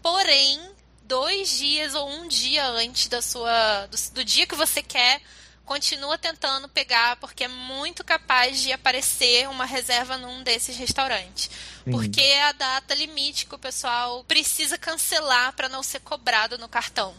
[0.01, 0.59] Porém,
[1.07, 5.21] dois dias ou um dia antes da sua do, do dia que você quer,
[5.65, 11.49] continua tentando pegar, porque é muito capaz de aparecer uma reserva num desses restaurantes.
[11.83, 11.91] Sim.
[11.91, 16.69] Porque é a data limite que o pessoal precisa cancelar para não ser cobrado no
[16.69, 17.13] cartão.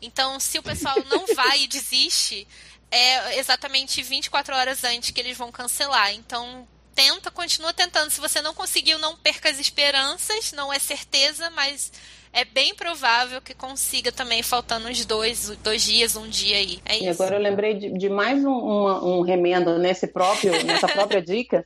[0.00, 2.48] Então, se o pessoal não vai e desiste,
[2.90, 6.12] é exatamente 24 horas antes que eles vão cancelar.
[6.12, 8.10] Então, tenta, continua tentando.
[8.10, 11.92] Se você não conseguiu, não perca as esperanças, não é certeza, mas
[12.32, 16.80] é bem provável que consiga também, faltando uns dois, dois dias, um dia aí.
[16.86, 20.88] É E agora eu lembrei de, de mais um, uma- um remendo nesse próprio, nessa
[20.88, 21.64] própria dica,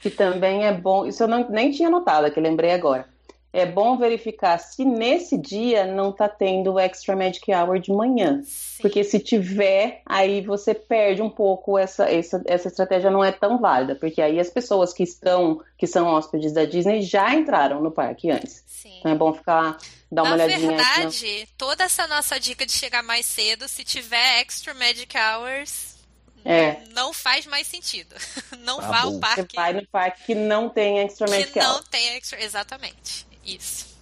[0.00, 1.06] que também é bom.
[1.06, 3.08] Isso eu não, nem tinha notado, que lembrei agora.
[3.52, 8.42] É bom verificar se nesse dia não está tendo o Extra Magic Hour de manhã.
[8.44, 8.82] Sim.
[8.82, 13.58] Porque se tiver, aí você perde um pouco essa, essa, essa estratégia não é tão
[13.58, 17.90] válida, porque aí as pessoas que estão, que são hóspedes da Disney já entraram no
[17.90, 18.62] parque antes.
[18.66, 18.98] Sim.
[18.98, 19.78] Então é bom ficar,
[20.10, 20.68] dar uma Na olhadinha.
[20.70, 25.96] não- verdade, toda essa nossa dica de chegar mais cedo, se tiver extra magic hours,
[26.44, 26.76] É.
[26.90, 28.14] não faz mais sentido.
[28.60, 29.20] Não Tá vá ao bom.
[29.20, 31.84] Você parque vai no parque que não tem Extra Magic que não Hour.
[31.88, 32.42] tem extra.
[32.42, 33.26] Exatamente.
[33.44, 33.95] Isso.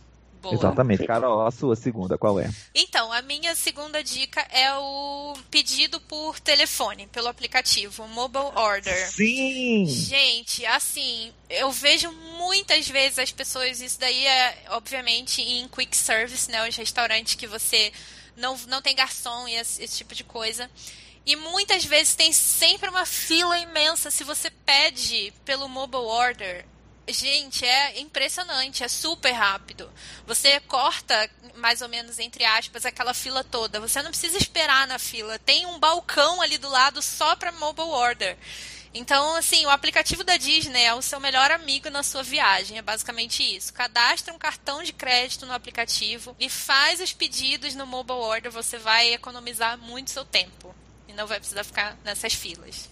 [0.44, 0.54] Boa.
[0.54, 1.06] Exatamente.
[1.06, 2.50] Carol, a sua segunda, qual é?
[2.74, 9.10] Então, a minha segunda dica é o pedido por telefone, pelo aplicativo, o Mobile Order.
[9.10, 9.86] Sim!
[9.86, 16.50] Gente, assim, eu vejo muitas vezes as pessoas, isso daí é, obviamente, em quick service,
[16.50, 16.68] né?
[16.68, 17.90] Os restaurantes que você
[18.36, 20.70] não, não tem garçom e esse, esse tipo de coisa.
[21.24, 26.66] E muitas vezes tem sempre uma fila imensa se você pede pelo mobile order.
[27.06, 29.92] Gente, é impressionante, é super rápido.
[30.26, 33.78] Você corta, mais ou menos, entre aspas, aquela fila toda.
[33.78, 35.38] Você não precisa esperar na fila.
[35.38, 38.38] Tem um balcão ali do lado só para mobile order.
[38.94, 42.78] Então, assim, o aplicativo da Disney é o seu melhor amigo na sua viagem.
[42.78, 43.74] É basicamente isso.
[43.74, 48.50] Cadastra um cartão de crédito no aplicativo e faz os pedidos no mobile order.
[48.50, 50.74] Você vai economizar muito seu tempo.
[51.06, 52.88] E não vai precisar ficar nessas filas.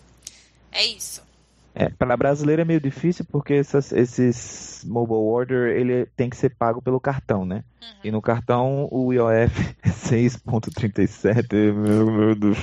[0.70, 1.22] É isso.
[1.74, 6.50] É, para brasileiro é meio difícil porque essas- esses mobile order ele tem que ser
[6.50, 7.64] pago pelo cartão, né?
[7.80, 7.88] Uhum.
[8.04, 12.58] E no cartão o IOF é 6.37, meu, Deus.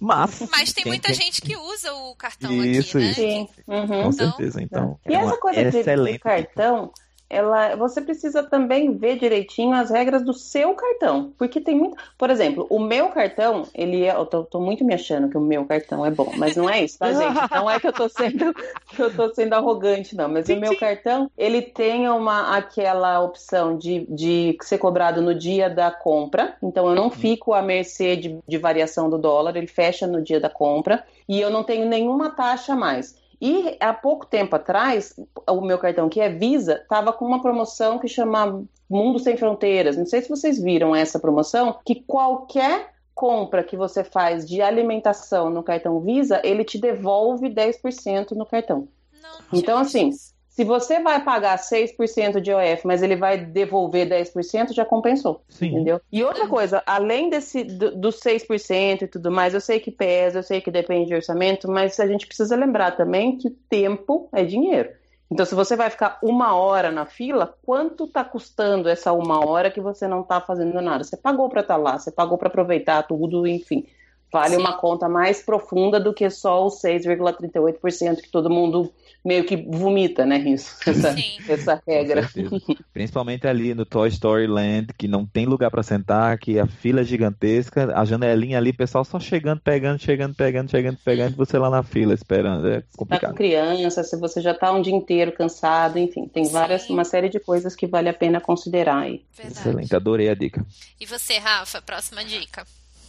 [0.00, 3.10] Mas Mas tem quem muita tem- gente que usa o cartão Isso, aqui, né?
[3.12, 3.20] isso.
[3.20, 3.48] Sim.
[3.66, 3.86] Uhum.
[3.86, 6.90] com Então- certeza, então E é essa coisa de excelente cartão,
[7.30, 12.30] ela, você precisa também ver direitinho as regras do seu cartão, porque tem muito, por
[12.30, 15.64] exemplo, o meu cartão, ele é, eu tô, tô muito me achando que o meu
[15.66, 17.50] cartão é bom, mas não é isso, tá, gente?
[17.50, 18.54] Não é que eu tô sendo,
[18.94, 23.76] que eu tô sendo arrogante, não, mas o meu cartão, ele tem uma, aquela opção
[23.76, 28.38] de, de ser cobrado no dia da compra, então eu não fico à mercê de,
[28.46, 32.30] de variação do dólar, ele fecha no dia da compra, e eu não tenho nenhuma
[32.30, 33.14] taxa mais.
[33.40, 35.14] E há pouco tempo atrás,
[35.48, 39.96] o meu cartão, que é Visa, estava com uma promoção que chama Mundo Sem Fronteiras.
[39.96, 45.50] Não sei se vocês viram essa promoção, que qualquer compra que você faz de alimentação
[45.50, 48.88] no cartão Visa, ele te devolve 10% no cartão.
[49.20, 50.37] Não, não Então, assim, isso.
[50.58, 55.40] Se você vai pagar 6% de OF, mas ele vai devolver 10%, já compensou.
[55.48, 55.68] Sim.
[55.68, 56.00] Entendeu?
[56.10, 60.40] E outra coisa, além desse do, dos 6% e tudo mais, eu sei que pesa,
[60.40, 64.42] eu sei que depende de orçamento, mas a gente precisa lembrar também que tempo é
[64.42, 64.90] dinheiro.
[65.30, 69.70] Então, se você vai ficar uma hora na fila, quanto está custando essa uma hora
[69.70, 71.04] que você não está fazendo nada?
[71.04, 73.86] Você pagou para estar lá, você pagou para aproveitar tudo, enfim.
[74.32, 74.60] Vale Sim.
[74.60, 78.92] uma conta mais profunda do que só os 6,38% que todo mundo
[79.24, 80.38] meio que vomita, né?
[80.38, 81.38] Isso, essa, Sim.
[81.48, 82.28] essa regra.
[82.92, 87.00] Principalmente ali no Toy Story Land, que não tem lugar para sentar, que a fila
[87.00, 91.36] é gigantesca, a janelinha ali, o pessoal só chegando, pegando, chegando, pegando, chegando, pegando, e
[91.36, 92.66] você lá na fila esperando.
[92.68, 93.34] É Tá com complicado.
[93.34, 96.94] criança, se você já tá um dia inteiro cansado, enfim, tem várias, Sim.
[96.94, 99.24] uma série de coisas que vale a pena considerar aí.
[99.36, 99.58] Verdade.
[99.58, 100.64] Excelente, adorei a dica.
[101.00, 102.64] E você, Rafa, próxima dica.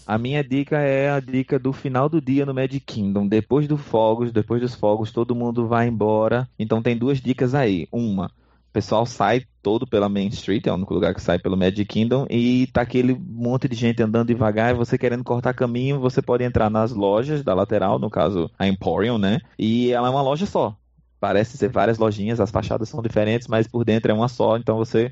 [0.05, 3.27] A minha dica é a dica do final do dia no Magic Kingdom.
[3.27, 6.49] Depois dos fogos, depois dos fogos, todo mundo vai embora.
[6.57, 7.87] Então tem duas dicas aí.
[7.91, 8.31] Uma,
[8.69, 11.85] o pessoal sai todo pela Main Street, é o único lugar que sai pelo Magic
[11.85, 16.21] Kingdom, e tá aquele monte de gente andando devagar, e você querendo cortar caminho, você
[16.21, 19.39] pode entrar nas lojas da lateral, no caso a Emporium, né?
[19.57, 20.77] E ela é uma loja só.
[21.19, 24.77] Parece ser várias lojinhas, as fachadas são diferentes, mas por dentro é uma só, então
[24.77, 25.11] você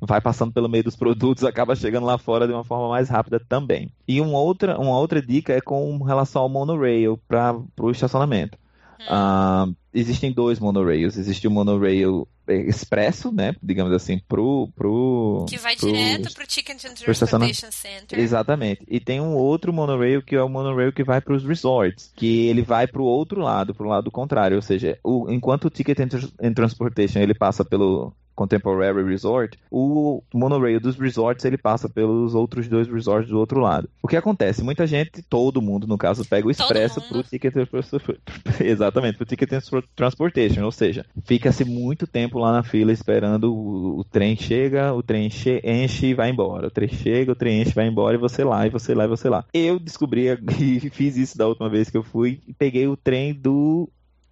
[0.00, 3.40] vai passando pelo meio dos produtos, acaba chegando lá fora de uma forma mais rápida
[3.40, 3.90] também.
[4.06, 8.58] E uma outra, uma outra dica é com relação ao monorail para o estacionamento.
[9.00, 9.06] Hum.
[9.08, 11.16] Ah, existem dois monorails.
[11.16, 13.54] Existe o monorail expresso, né?
[13.62, 14.68] Digamos assim, pro.
[14.74, 18.18] pro que vai pro, direto pro Ticket and Transportation Center.
[18.18, 18.84] Exatamente.
[18.86, 22.46] E tem um outro monorail que é o monorail que vai para os resorts, que
[22.46, 24.56] ele vai pro outro lado, pro lado contrário.
[24.56, 30.80] Ou seja, o, enquanto o Ticket and Transportation ele passa pelo Contemporary Resort, o monorail
[30.80, 33.88] dos resorts ele passa pelos outros dois resorts do outro lado.
[34.02, 34.62] O que acontece?
[34.62, 37.54] Muita gente, todo mundo no caso, pega o expresso pro Ticket
[38.60, 39.50] exatamente pro Ticket
[39.94, 45.02] Transportation, ou seja, fica-se muito tempo lá na fila esperando o, o trem chega, o
[45.02, 46.66] trem enche, enche e vai embora.
[46.66, 49.04] O trem chega, o trem enche e vai embora e você lá, e você lá,
[49.04, 49.44] e você lá.
[49.52, 50.26] Eu descobri
[50.60, 53.88] e fiz isso da última vez que eu fui e peguei o trem do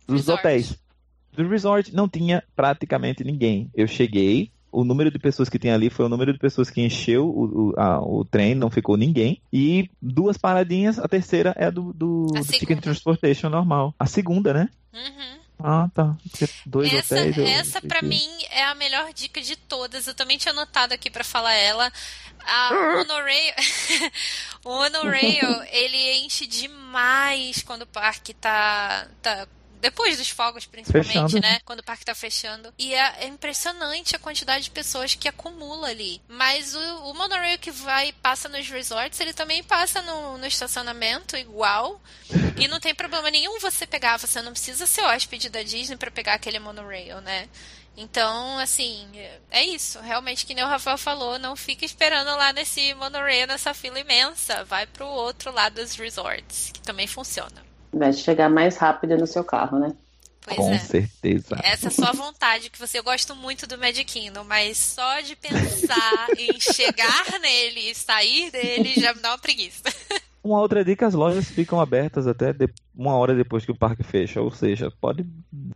[0.06, 0.40] dos Resort.
[0.40, 0.81] hotéis
[1.32, 3.70] do resort não tinha praticamente ninguém.
[3.74, 6.80] Eu cheguei, o número de pessoas que tinha ali foi o número de pessoas que
[6.80, 9.40] encheu o, o, a, o trem, não ficou ninguém.
[9.52, 13.94] E duas paradinhas, a terceira é do, do, do Ticket Transportation normal.
[13.98, 14.68] A segunda, né?
[14.92, 15.42] Uhum.
[15.64, 16.16] Ah, tá.
[16.66, 17.38] Dois essa, hotéis.
[17.38, 20.08] Essa, para mim, é a melhor dica de todas.
[20.08, 21.92] Eu também tinha anotado aqui para falar ela.
[22.44, 23.54] A monorail,
[24.64, 29.46] o monorail, ele enche demais quando o parque tá, tá
[29.82, 31.40] depois dos fogos, principalmente, fechando.
[31.40, 31.58] né?
[31.64, 32.72] Quando o parque tá fechando.
[32.78, 36.22] E é, é, impressionante a quantidade de pessoas que acumula ali.
[36.28, 41.36] Mas o, o monorail que vai passa nos resorts, ele também passa no, no estacionamento
[41.36, 42.00] igual.
[42.56, 44.18] e não tem problema nenhum você pegar.
[44.18, 47.48] Você não precisa ser hóspede da Disney para pegar aquele monorail, né?
[47.96, 49.10] Então, assim,
[49.50, 50.00] é isso.
[50.00, 54.64] Realmente, que nem o Rafael falou, não fica esperando lá nesse monorail, nessa fila imensa.
[54.64, 57.71] Vai pro outro lado dos resorts, que também funciona.
[57.92, 59.92] Vai chegar mais rápido no seu carro, né?
[60.44, 60.78] Pois Com é.
[60.78, 61.60] certeza.
[61.62, 65.36] Essa é a sua vontade, que você gosta muito do Magic Kingdom, mas só de
[65.36, 69.82] pensar em chegar nele e sair dele já me dá uma preguiça.
[70.42, 72.52] Uma outra dica, as lojas ficam abertas até
[72.96, 75.24] uma hora depois que o parque fecha, ou seja, pode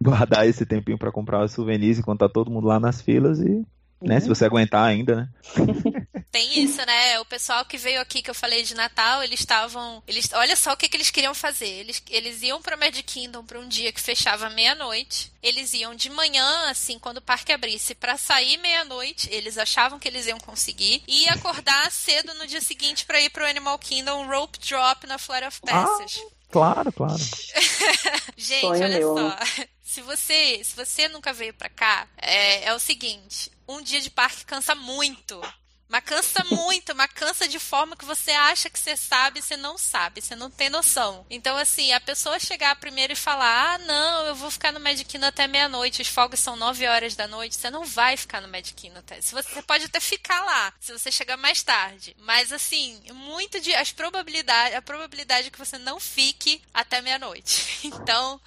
[0.02, 3.64] guardar esse tempinho para comprar os souvenirs enquanto tá todo mundo lá nas filas e
[4.00, 4.20] né?
[4.20, 5.28] Se você aguentar ainda, né?
[6.37, 7.18] Tem isso, né?
[7.18, 10.03] O pessoal que veio aqui que eu falei de Natal, eles estavam.
[10.07, 11.66] Eles, olha só o que, que eles queriam fazer.
[11.66, 15.32] Eles, eles iam para Magic Kingdom para um dia que fechava meia-noite.
[15.43, 19.30] Eles iam de manhã, assim, quando o parque abrisse, para sair meia-noite.
[19.32, 21.03] Eles achavam que eles iam conseguir.
[21.09, 25.47] E acordar cedo no dia seguinte para ir pro Animal Kingdom Rope Drop na Flight
[25.47, 26.20] of Passage.
[26.20, 27.16] Ah, claro, claro.
[28.37, 29.16] Gente, Sonho olha meu.
[29.16, 29.39] só.
[29.82, 34.11] Se você, se você nunca veio para cá, é, é o seguinte: um dia de
[34.11, 35.41] parque cansa muito.
[35.89, 39.57] Mas cansa muito, mas cansa de forma que você acha que você sabe e você
[39.57, 41.24] não sabe, você não tem noção.
[41.30, 45.05] Então, assim, a pessoa chegar primeiro e falar: ah, não, eu vou ficar no Magic
[45.05, 48.49] Kingdom até meia-noite, os fogos são 9 horas da noite, você não vai ficar no
[48.49, 49.20] Magic Kingdom até.
[49.20, 52.16] Você, você pode até ficar lá, se você chegar mais tarde.
[52.20, 53.74] Mas, assim, muito de.
[53.74, 57.76] As probabilidades, a probabilidade é que você não fique até meia-noite.
[57.87, 58.41] Então.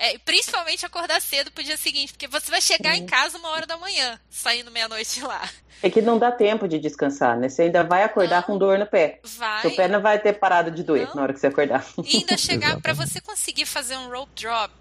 [0.00, 3.66] É, principalmente acordar cedo pro dia seguinte, porque você vai chegar em casa uma hora
[3.66, 5.42] da manhã, saindo meia-noite lá.
[5.82, 7.48] É que não dá tempo de descansar, né?
[7.48, 9.18] Você ainda vai acordar não, com dor no pé.
[9.24, 9.62] Vai.
[9.62, 11.16] Seu pé não vai ter parado de doer não.
[11.16, 11.84] na hora que você acordar.
[12.04, 14.72] E ainda chegar, para você conseguir fazer um rope drop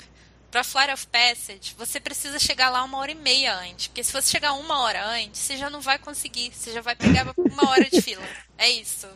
[0.52, 3.88] para Flight of Passage, você precisa chegar lá uma hora e meia antes.
[3.88, 6.52] Porque se você chegar uma hora antes, você já não vai conseguir.
[6.54, 8.24] Você já vai pegar uma hora de fila.
[8.60, 9.08] É isso.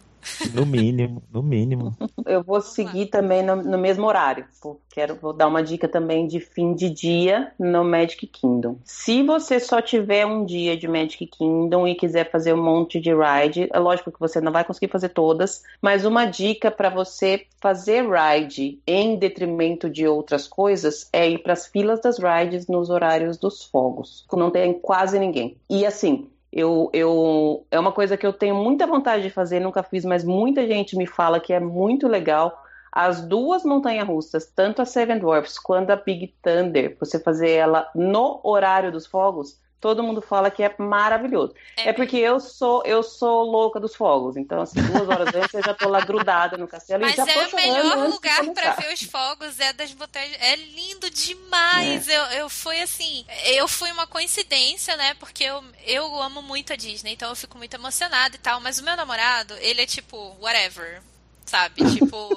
[0.54, 1.96] No mínimo, no mínimo.
[2.26, 4.46] Eu vou seguir também no, no, mesmo horário.
[4.90, 8.78] Quero vou dar uma dica também de fim de dia no Magic Kingdom.
[8.84, 13.12] Se você só tiver um dia de Magic Kingdom e quiser fazer um monte de
[13.12, 17.46] ride, é lógico que você não vai conseguir fazer todas, mas uma dica para você
[17.62, 22.90] fazer ride em detrimento de outras coisas é ir para as filas das rides nos
[22.90, 24.26] horários dos fogos.
[24.34, 25.56] Não tem quase ninguém.
[25.70, 29.82] E assim, eu, eu, é uma coisa que eu tenho muita vontade de fazer, nunca
[29.84, 32.62] fiz, mas muita gente me fala que é muito legal.
[32.92, 37.90] As duas montanhas russas, tanto a Seven Dwarfs quanto a Big Thunder, você fazer ela
[37.96, 41.56] no horário dos fogos, todo mundo fala que é maravilhoso.
[41.76, 45.54] É, é porque eu sou eu sou louca dos fogos, então assim, duas horas antes
[45.56, 48.74] eu já tô lá grudada no castelo Mas e já é o melhor lugar para
[48.76, 52.08] ver os fogos, é das montanhas, é lindo demais.
[52.08, 52.18] É.
[52.18, 55.16] Eu, eu fui assim, eu fui uma coincidência, né?
[55.16, 58.78] Porque eu, eu amo muito a Disney, então eu fico muito emocionada e tal, mas
[58.78, 61.02] o meu namorado, ele é tipo, whatever,
[61.46, 61.82] sabe?
[61.92, 62.30] Tipo,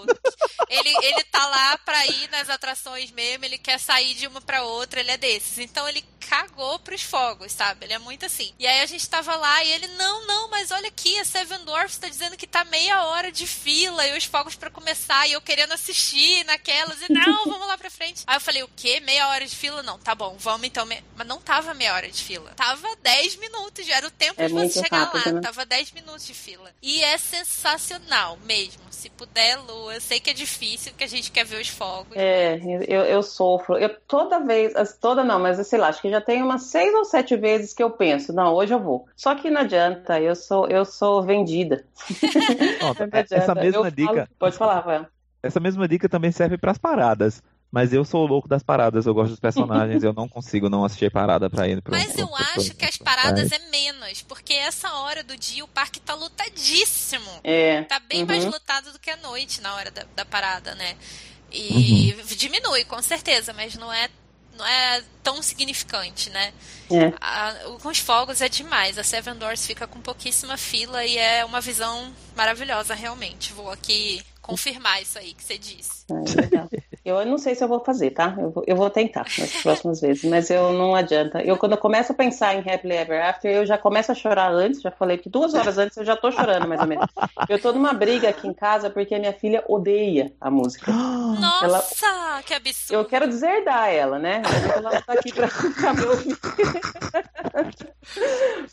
[0.68, 4.62] ele, ele tá lá pra ir nas atrações mesmo, ele quer sair de uma pra
[4.62, 5.58] outra, ele é desses.
[5.58, 7.86] Então ele cagou pros fogos, sabe?
[7.86, 8.52] Ele é muito assim.
[8.58, 11.64] E aí a gente tava lá e ele, não, não, mas olha aqui, a Seven
[11.64, 15.32] Dwarfs tá dizendo que tá meia hora de fila e os fogos para começar e
[15.32, 18.22] eu querendo assistir naquelas e não, vamos lá pra frente.
[18.26, 19.00] Aí eu falei, o quê?
[19.00, 19.82] Meia hora de fila?
[19.82, 20.86] Não, tá bom, vamos então.
[20.86, 21.02] Me...
[21.16, 22.52] Mas não tava meia hora de fila.
[22.56, 25.32] Tava 10 minutos, já era o tempo É de você chegar rápido, lá.
[25.32, 25.40] né?
[25.40, 26.70] Tava 10 minutos de fila.
[26.82, 28.82] E é sensacional mesmo.
[28.90, 32.16] Se puder, Lu, eu sei que é difícil, que a gente quer ver os fogos.
[32.16, 32.58] É,
[32.88, 33.76] eu, eu sofro.
[33.76, 37.04] Eu toda vez, toda não, mas sei lá, acho que já tem umas seis ou
[37.04, 39.06] sete vezes que eu penso, não, hoje eu vou.
[39.16, 41.84] Só que não adianta, eu sou, eu sou vendida.
[42.78, 45.06] Pronto, Não é- essa Eu mesma falo- dica, Pode falar, Rafael.
[45.42, 47.42] essa mesma dica também serve pras paradas.
[47.72, 50.84] Mas eu sou o louco das paradas, eu gosto dos personagens, eu não consigo não
[50.84, 54.22] assistir parada pra ir pro Mas eu pro- acho pro- que as paradas é menos,
[54.22, 57.28] porque essa hora do dia o parque tá lotadíssimo.
[57.42, 57.82] É.
[57.82, 58.26] Tá bem Uhum.
[58.28, 60.94] mais lotado do que a noite na hora da, da parada, né?
[61.50, 64.08] E diminui, com certeza, mas não é,
[64.56, 66.52] não é tão significante, né?
[66.90, 67.12] É.
[67.20, 68.98] A- o- com os fogos é demais.
[68.98, 73.52] A Seven Doors fica com pouquíssima fila e é uma visão maravilhosa, realmente.
[73.52, 76.04] Vou aqui confirmar isso aí que você disse.
[76.10, 76.84] É.
[77.04, 78.34] Eu não sei se eu vou fazer, tá?
[78.38, 81.42] Eu vou, eu vou tentar nas próximas vezes, mas eu não adianta.
[81.42, 84.50] Eu, quando eu começo a pensar em Happily Ever After, eu já começo a chorar
[84.50, 87.04] antes, já falei que duas horas antes eu já tô chorando, mais ou menos.
[87.48, 90.90] Eu tô numa briga aqui em casa porque a minha filha odeia a música.
[91.40, 92.98] Nossa, que absurdo!
[93.00, 94.40] Eu quero deserdar ela, né?
[94.74, 96.38] Ela tá aqui pra, pra me ouvir.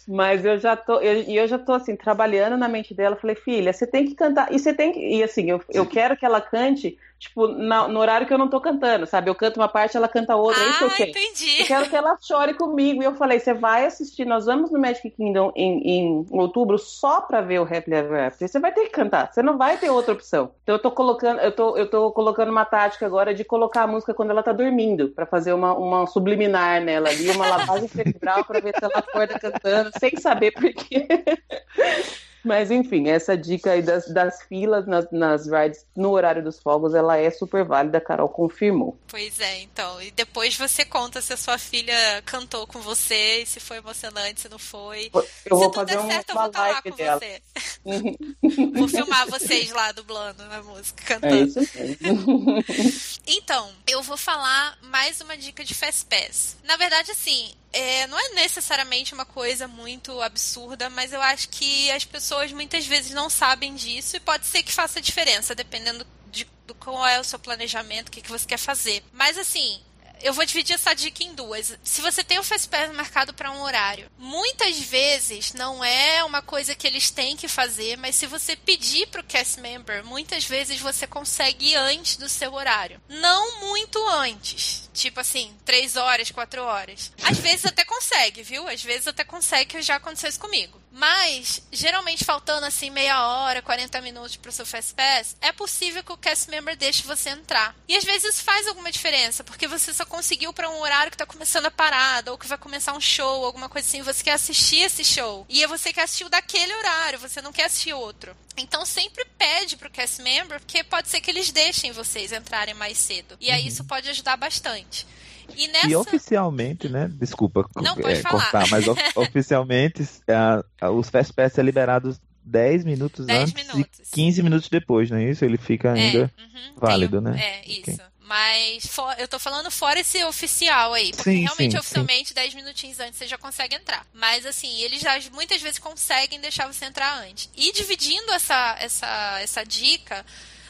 [0.07, 3.15] Mas eu já tô, eu- e eu, já tô assim, trabalhando na mente dela.
[3.15, 4.51] Falei, filha, você tem que cantar.
[4.53, 4.99] E você tem que.
[4.99, 8.47] E assim, eu, eu quero que ela cante, tipo, na- no horário que eu não
[8.47, 9.29] tô cantando, sabe?
[9.29, 11.09] Eu canto uma parte, ela canta outra, é isso que eu ah, quero.
[11.09, 11.61] entendi.
[11.61, 13.01] Eu quero que ela chore comigo.
[13.01, 17.21] E eu falei, você vai assistir, nós vamos no Magic Kingdom em, em outubro só
[17.21, 18.47] pra ver o Happily Ever After.
[18.47, 20.51] Você vai ter que cantar, você não vai ter outra opção.
[20.63, 23.87] Então eu tô colocando, eu tô, eu tô colocando uma tática agora de colocar a
[23.87, 28.43] música quando ela tá dormindo, pra fazer uma, uma subliminar nela ali, uma lavagem cerebral
[28.45, 31.07] pra ver se ela acorda cantando, sem saber por quê.
[32.43, 36.93] Mas enfim, essa dica aí das, das filas nas, nas rides no horário dos fogos,
[36.93, 38.97] ela é super válida, a Carol confirmou.
[39.07, 40.01] Pois é, então.
[40.01, 41.93] E depois você conta se a sua filha
[42.25, 45.09] cantou com você, se foi emocionante, se não foi.
[45.13, 47.19] Eu se vou tudo fazer der certo, eu uma vou estar lá live com dela.
[47.19, 47.41] você.
[48.77, 51.45] Vou filmar vocês lá dublando a música, É cantando.
[51.45, 52.63] isso mesmo.
[53.27, 56.57] Então, eu vou falar mais uma dica de Fast Pass.
[56.63, 61.89] Na verdade, assim, é, não é necessariamente uma coisa muito absurda, mas eu acho que
[61.91, 66.47] as pessoas muitas vezes não sabem disso e pode ser que faça diferença, dependendo de,
[66.67, 69.03] do qual é o seu planejamento, o que, que você quer fazer.
[69.13, 69.81] Mas assim.
[70.21, 71.77] Eu vou dividir essa dica em duas.
[71.83, 76.41] Se você tem o Fast Pass marcado para um horário, muitas vezes não é uma
[76.41, 80.79] coisa que eles têm que fazer, mas se você pedir pro cast member, muitas vezes
[80.79, 83.01] você consegue ir antes do seu horário.
[83.09, 84.89] Não muito antes.
[84.93, 87.11] Tipo assim, três horas, quatro horas.
[87.23, 88.67] Às vezes até consegue, viu?
[88.67, 90.81] Às vezes até consegue, que já aconteceu isso comigo.
[90.91, 96.11] Mas, geralmente faltando assim meia hora, 40 minutos pro seu Fast Pass, é possível que
[96.11, 97.73] o cast member deixe você entrar.
[97.87, 101.17] E às vezes isso faz alguma diferença, porque você só conseguiu para um horário que
[101.17, 104.33] tá começando a parada, ou que vai começar um show, alguma coisa assim, você quer
[104.33, 105.45] assistir esse show.
[105.47, 108.35] E é você quer assistir o daquele horário, você não quer assistir outro.
[108.57, 112.97] Então sempre pede pro cast member, porque pode ser que eles deixem vocês entrarem mais
[112.97, 113.37] cedo.
[113.39, 115.07] E aí isso pode ajudar bastante.
[115.55, 115.87] E nessa.
[115.87, 117.09] E oficialmente, né?
[117.13, 118.41] Desculpa Não, pode é, falar.
[118.51, 123.53] cortar, mas of- oficialmente a- a- os Fast Pass é liberados 10 minutos 10 antes
[123.53, 123.99] minutos.
[123.99, 125.45] e 15 minutos depois, não é isso?
[125.45, 126.31] Ele fica ainda.
[126.37, 127.39] É, uhum, válido, um- né?
[127.39, 128.01] É, isso.
[128.19, 132.53] Mas for- eu tô falando fora esse oficial aí, porque Sim, realmente sim, oficialmente 10
[132.53, 134.07] minutinhos antes você já consegue entrar.
[134.13, 137.49] Mas assim, eles já muitas vezes conseguem deixar você entrar antes.
[137.57, 140.25] E dividindo essa essa essa dica,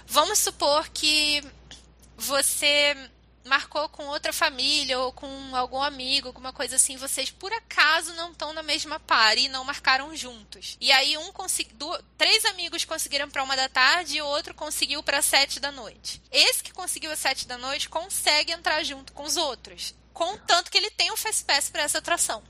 [0.07, 1.43] vamos supor que
[2.17, 2.95] você
[3.45, 8.31] marcou com outra família ou com algum amigo, alguma coisa assim, vocês por acaso não
[8.31, 10.77] estão na mesma party e não marcaram juntos.
[10.79, 15.21] E aí um conseguiu, três amigos conseguiram para uma da tarde e outro conseguiu para
[15.21, 16.21] sete da noite.
[16.31, 20.77] Esse que conseguiu às sete da noite consegue entrar junto com os outros, contanto que
[20.77, 22.43] ele tem um fast pass para essa atração.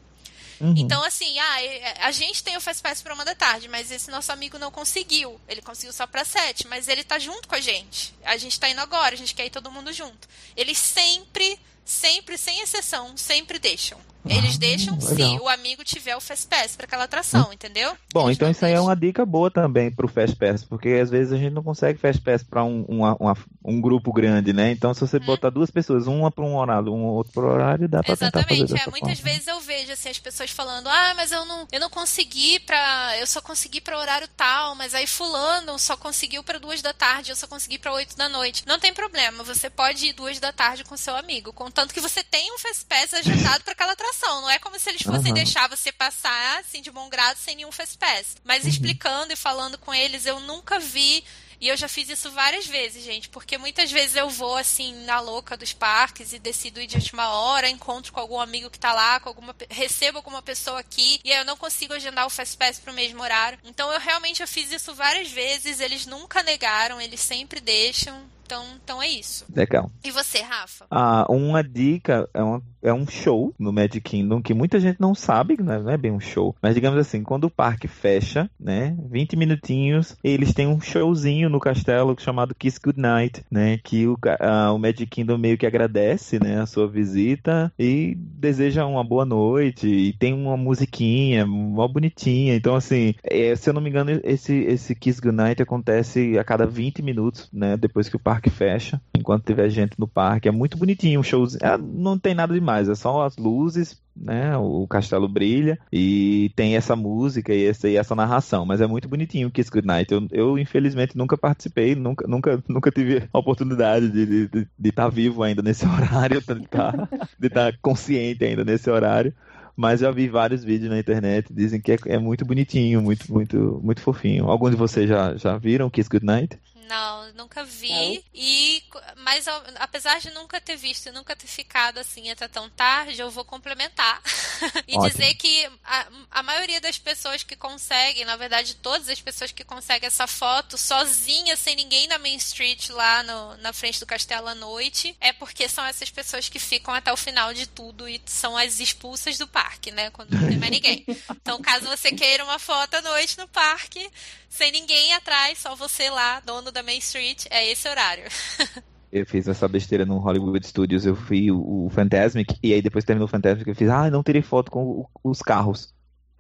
[0.62, 0.74] Uhum.
[0.78, 3.90] Então, assim, ah, é- a gente tem o Fast Pass pra uma da tarde, mas
[3.92, 5.40] esse nosso amigo não conseguiu.
[5.48, 8.14] Ele conseguiu só pra sete, mas ele tá junto com a gente.
[8.24, 10.28] A gente tá indo agora, a gente quer ir todo mundo junto.
[10.56, 14.00] Eles sempre, sempre, sem exceção, sempre deixam.
[14.26, 15.40] Eles Ah, deixam se legal.
[15.44, 17.96] o amigo tiver o Fast Pass pra aquela atração, entendeu?
[18.14, 18.88] Bom, Eles então isso aí é deixam.
[18.88, 22.22] uma dica boa também pro Fast Pass, porque às vezes a gente não consegue Fast
[22.22, 24.72] Pass para um, uma- uma- um grupo grande, né?
[24.72, 25.26] Então, se você Uhum.
[25.26, 28.54] botar duas pessoas, uma para um horário, um outro para horário, dá para tentar fazer
[28.64, 29.32] Exatamente, é, muitas forma.
[29.34, 33.18] vezes eu vejo assim as pessoas falando: "Ah, mas eu não, eu não consegui para,
[33.18, 37.32] eu só consegui para horário tal, mas aí fulano só conseguiu para duas da tarde,
[37.32, 38.64] eu só consegui para oito da noite".
[38.68, 42.24] Não tem problema, você pode ir duas da tarde com seu amigo, contanto que você
[42.24, 44.11] tenha um fast pass agendado para aquela atração.
[44.12, 44.42] Apresentação.
[44.42, 45.34] Não é como se eles fossem Aham.
[45.34, 48.38] deixar você passar assim de bom grado sem nenhum Fast Pass.
[48.44, 51.24] Mas explicando e falando com eles, eu nunca vi.
[51.60, 55.20] E eu já fiz isso várias vezes, gente, porque muitas vezes eu vou assim na
[55.20, 58.92] louca dos parques e decido ir de última hora, encontro com algum amigo que tá
[58.92, 62.58] lá, com alguma recebo alguma pessoa aqui e aí eu não consigo agendar o Fast
[62.58, 63.60] Pass pro mesmo horário.
[63.64, 68.28] Então eu realmente eu fiz isso várias vezes, eles nunca negaram, eles sempre deixam.
[68.52, 69.46] Então, então é isso.
[69.56, 69.90] Legal.
[70.04, 70.86] E você, Rafa?
[70.92, 75.16] Ah, uma dica é, uma- é um show no Magic Kingdom que muita gente não
[75.16, 75.80] sabe, né?
[75.80, 76.54] não é bem um show.
[76.62, 78.94] Mas digamos assim, quando o parque fecha, né?
[79.10, 83.80] 20 minutinhos, eles têm um showzinho no castelo chamado Kiss Goodnight, né?
[83.82, 86.60] Que o, ah, o Magic Kingdom meio que agradece, né?
[86.60, 89.88] A sua visita e deseja uma boa noite.
[89.88, 92.54] E tem uma musiquinha, mó bonitinha.
[92.56, 96.66] Então, assim, é, se eu não me engano, esse, esse Kiss Goodnight acontece a cada
[96.66, 97.78] 20 minutos, né?
[97.78, 100.48] Depois que o parque fecha, enquanto tiver gente no parque.
[100.48, 101.64] É muito bonitinho o showzinho.
[101.64, 104.58] É, não tem nada demais, é só as luzes, né?
[104.58, 108.66] O castelo brilha e tem essa música e essa, e essa narração.
[108.66, 110.12] Mas é muito bonitinho o Kiss Goodnight.
[110.12, 114.90] Eu, eu infelizmente nunca participei, nunca, nunca, nunca tive a oportunidade de estar de, de,
[114.90, 119.34] estar vivo ainda nesse horário, de estar de estar consciente ainda nesse horário.
[119.76, 123.80] Mas já vi vários vídeos na internet, dizem que é, é muito bonitinho, muito, muito,
[123.82, 124.50] muito fofinho.
[124.50, 126.60] Alguns de vocês já, já viram Kiss Goodnight?
[126.92, 127.90] Não, nunca vi.
[127.90, 128.24] Não?
[128.34, 128.84] E
[129.18, 133.32] mas apesar de nunca ter visto e nunca ter ficado assim até tão tarde, eu
[133.32, 134.22] vou complementar
[134.88, 135.10] e Ótimo.
[135.10, 139.64] dizer que a, a maioria das pessoas que conseguem, na verdade, todas as pessoas que
[139.64, 144.48] conseguem essa foto sozinha, sem ninguém na Main Street lá no- na frente do castelo
[144.50, 148.22] à noite, é porque são essas pessoas que ficam até o final de tudo e
[148.26, 150.10] são as expulsas do parque, né?
[150.12, 151.06] Quando não tem mais ninguém.
[151.42, 154.10] Então, caso você queira uma foto à noite no parque,
[154.52, 158.26] sem ninguém atrás, só você lá, dono da Main Street, é esse horário.
[159.12, 163.04] Eu fiz essa besteira no Hollywood Studios, eu fui o, o Fantasmic, e aí depois
[163.04, 165.94] terminou o Fantasmic, eu fiz, ah, não tirei foto com o- os carros.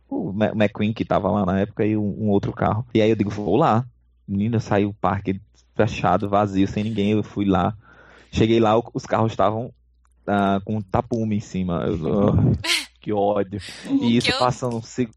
[0.09, 2.88] O McQueen, que tava lá na época, e um, um outro carro.
[2.93, 3.86] E aí eu digo, vou lá.
[4.26, 5.41] Menina, saiu o parque
[5.76, 7.76] fechado, vazio, sem ninguém, eu fui lá.
[8.32, 9.74] Cheguei lá, os carros estavam
[10.26, 11.84] ah, com tapume em cima.
[11.86, 11.97] Eu,
[13.01, 13.59] que ódio.
[14.01, 15.09] E isso eu- passando, se-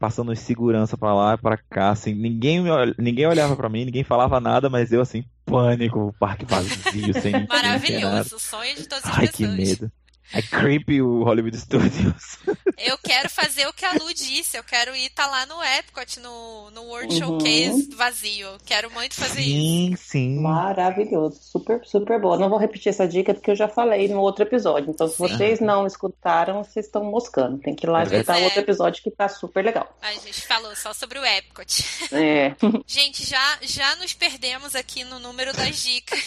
[0.00, 2.64] passando segurança pra lá e pra cá, assim, ninguém,
[2.98, 7.32] ninguém olhava pra mim, ninguém falava nada, mas eu assim, pânico, o parque vazio, sem.
[7.46, 9.56] Maravilhoso, sonho de todas as Ai, que pessoas.
[9.56, 9.92] medo.
[10.32, 12.38] É creepy o Hollywood Studios.
[12.78, 16.20] Eu quero fazer o que a Lu disse, eu quero ir estar lá no Epcot,
[16.20, 17.18] no, no World Uhum.
[17.18, 18.48] Showcase vazio.
[18.64, 19.50] Quero muito fazer isso.
[19.50, 20.40] Sim, sim.
[20.40, 22.38] Maravilhoso, super, super boa.
[22.38, 24.90] Não vou repetir essa dica porque eu já falei no outro episódio.
[24.90, 25.28] Então, se Sim.
[25.28, 27.58] vocês não escutaram, vocês estão moscando.
[27.58, 28.44] Tem que ir lá É escutar verdade.
[28.44, 29.94] outro episódio que tá super legal.
[30.00, 31.84] A gente falou só sobre o Epcot.
[32.12, 32.54] É.
[32.86, 36.20] Gente, já, já nos perdemos aqui no número das dicas.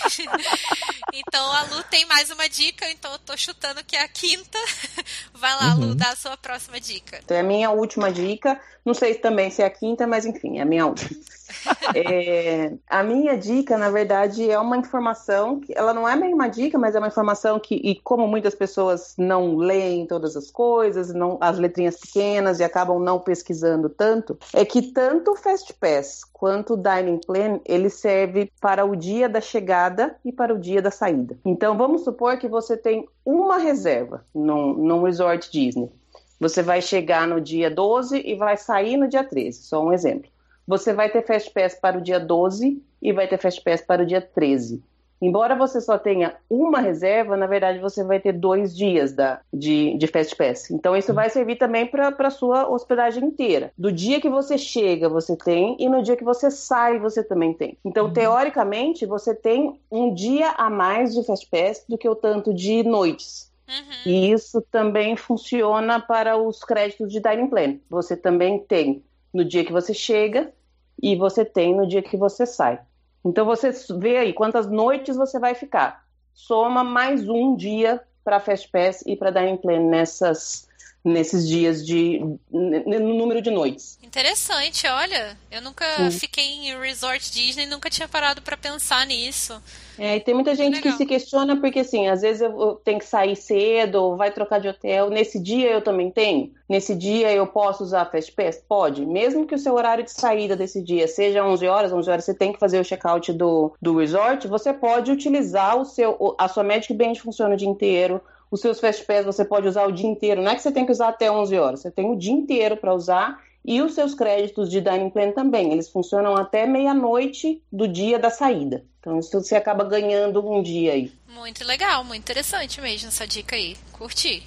[1.13, 4.57] então a Lu tem mais uma dica, então eu tô chutando que é a quinta.
[5.33, 5.95] Vai lá, Lu, Uhum.
[5.95, 7.19] dá a sua próxima dica.
[7.23, 8.59] Então, é a minha última dica.
[8.85, 11.09] Não sei também se é a quinta, mas enfim, é a minha última.
[11.95, 16.47] É, a minha dica, na verdade, é uma informação que ela não é bem uma
[16.47, 21.13] dica, mas é uma informação que, e como muitas pessoas não leem todas as coisas,
[21.13, 26.23] não, as letrinhas pequenas e acabam não pesquisando tanto, é que tanto o Fast Pass
[26.33, 30.81] quanto o Dining Plan, ele serve para o dia da chegada e para o dia
[30.81, 31.37] da saída.
[31.45, 35.91] Então, vamos supor que você tem uma reserva num, num resort Disney.
[36.39, 40.29] Você vai chegar no dia 12 e vai sair no dia 13, só um exemplo.
[40.67, 44.03] Você vai ter Fast Pass para o dia 12 e vai ter Fast Pass para
[44.03, 44.81] o dia 13.
[45.23, 49.97] Embora você só tenha uma reserva, na verdade você vai ter dois dias da, de,
[49.97, 50.69] de Fast Pass.
[50.69, 53.71] Então isso vai servir também para a sua hospedagem inteira.
[53.77, 57.53] Do dia que você chega, você tem, e no dia que você sai, você também
[57.53, 57.77] tem.
[57.85, 62.53] Então, teoricamente, você tem um dia a mais de Fast Pass do que o tanto
[62.53, 63.49] de noites.
[63.69, 64.11] Uhum.
[64.11, 67.77] E isso também funciona para os créditos de Dining Plan.
[67.89, 69.01] Você também tem
[69.33, 70.53] no dia que você chega
[71.01, 72.79] e você tem no dia que você sai.
[73.25, 76.05] Então você vê aí quantas noites você vai ficar.
[76.33, 80.67] Soma mais um dia para Fast Pass e para Dining Plan nessas,
[81.03, 83.99] nesses dias de no número de noites.
[84.01, 85.37] Interessante, olha.
[85.51, 86.19] Eu nunca Sim.
[86.19, 89.61] fiquei em Resort Disney, nunca tinha parado pra pensar nisso.
[89.97, 90.97] É, e tem muita gente que Legal.
[90.97, 94.67] se questiona porque, assim, às vezes eu tenho que sair cedo, ou vai trocar de
[94.67, 95.09] hotel.
[95.09, 96.51] Nesse dia eu também tenho?
[96.67, 98.63] Nesse dia eu posso usar a Fast Pass?
[98.67, 99.05] Pode.
[99.05, 102.33] Mesmo que o seu horário de saída desse dia seja 11 horas, 11 horas você
[102.33, 106.63] tem que fazer o check-out do, do resort, você pode utilizar o seu, a sua
[106.63, 108.21] Magic Band funciona o dia inteiro,
[108.53, 110.39] os seus Fast Pass você pode usar o dia inteiro.
[110.39, 112.77] Não é que você tem que usar até 11 horas, você tem o dia inteiro
[112.77, 113.41] para usar.
[113.65, 118.29] E os seus créditos de Dining Plan também, eles funcionam até meia-noite do dia da
[118.29, 118.85] saída.
[118.99, 121.11] Então isso você acaba ganhando um dia aí.
[121.29, 123.75] Muito legal, muito interessante mesmo essa dica aí.
[123.93, 124.43] Curti.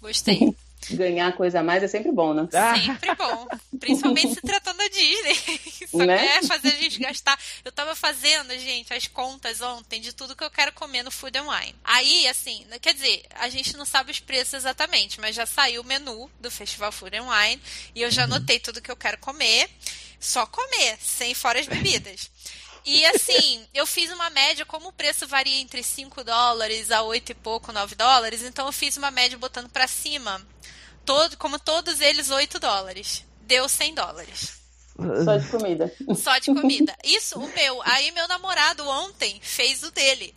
[0.00, 0.54] Gostei.
[0.90, 2.48] Ganhar coisa a mais é sempre bom, né?
[2.84, 3.46] Sempre bom.
[3.78, 5.60] Principalmente se tratando da Disney.
[5.90, 6.18] Só Né?
[6.18, 7.38] quer fazer a gente gastar.
[7.64, 11.38] Eu tava fazendo, gente, as contas ontem de tudo que eu quero comer no Food
[11.38, 11.74] and Wine.
[11.84, 15.84] Aí, assim, quer dizer, a gente não sabe os preços exatamente, mas já saiu o
[15.84, 17.62] menu do Festival Food and Wine
[17.94, 19.70] e eu já anotei tudo que eu quero comer.
[20.18, 22.30] Só comer, sem fora as bebidas.
[22.84, 27.32] E assim, eu fiz uma média, como o preço varia entre 5 dólares a 8
[27.32, 30.40] e pouco, 9 dólares, então eu fiz uma média botando pra cima.
[31.04, 33.24] Todo, como todos eles, 8 dólares.
[33.42, 34.60] Deu 100 dólares.
[35.24, 35.92] Só de comida.
[36.14, 36.94] Só de comida.
[37.02, 37.80] Isso, o meu.
[37.84, 40.34] Aí meu namorado ontem fez o dele.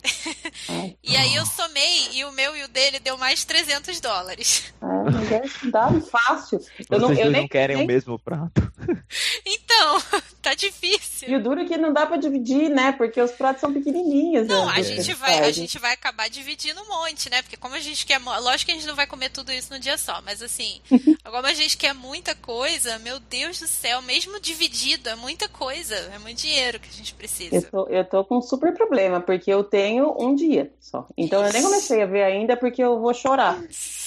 [0.68, 0.96] Ai.
[1.04, 4.72] E aí eu somei e o meu e o dele deu mais 300 dólares.
[4.82, 6.58] É, é, dá fácil.
[6.90, 8.65] Eu não, Vocês eu dois nem, não querem nem- o mesmo prato.
[9.44, 10.02] Então,
[10.42, 11.28] tá difícil.
[11.28, 12.92] E o duro é que não dá pra dividir, né?
[12.92, 14.46] Porque os pratos são pequenininhos.
[14.46, 15.56] Não, né, a gente, vai, a faz.
[15.56, 17.42] gente vai acabar dividindo um monte, né?
[17.42, 18.18] Porque como a gente quer.
[18.18, 20.80] Lógico que a gente não vai comer tudo isso num dia só, mas assim,
[21.24, 25.94] como a gente quer muita coisa, meu Deus do céu, mesmo dividido, é muita coisa.
[26.14, 27.62] É muito dinheiro que a gente Eu precisa.
[27.70, 31.06] tô, eu tô com um super problema, porque eu tenho um dia só.
[31.16, 33.58] Então eu nem comecei a ver ainda porque eu vou chorar.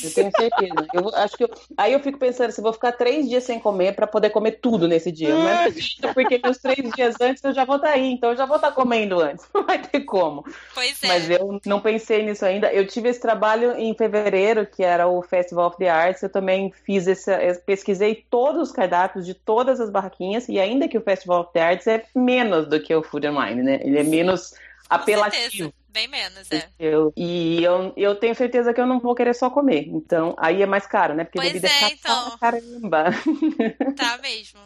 [0.03, 0.88] Eu tenho certeza.
[0.93, 3.43] Eu vou- acho que eu- aí eu fico pensando se eu vou ficar três dias
[3.43, 5.30] sem comer pra poder comer tudo nesse dia.
[5.30, 5.72] Não é
[6.13, 8.72] porque nos três dias antes eu já vou estar aí, então eu já vou estar
[8.72, 9.45] comendo antes.
[9.53, 10.45] Não vai ter como.
[10.74, 11.07] Pois é.
[11.07, 12.72] Mas eu não pensei nisso ainda.
[12.72, 16.24] Eu tive esse trabalho em fevereiro, que era o Festival of the Arts.
[16.24, 20.88] Eu também fiz esse, eu pesquisei todos os cardápios de todas as barraquinhas, e ainda
[20.88, 23.80] que o Festival of the Arts é menos do que o Food and Wine, né?
[23.84, 24.53] Ele é menos
[24.89, 25.74] apelativo.
[25.91, 26.69] Bem menos, é.
[26.79, 29.87] Eu, e eu, eu tenho certeza que eu não vou querer só comer.
[29.87, 31.23] Então, aí é mais caro, né?
[31.23, 32.37] Porque Pois bebida é, cara então.
[32.37, 33.05] caramba.
[33.97, 34.59] Tá mesmo.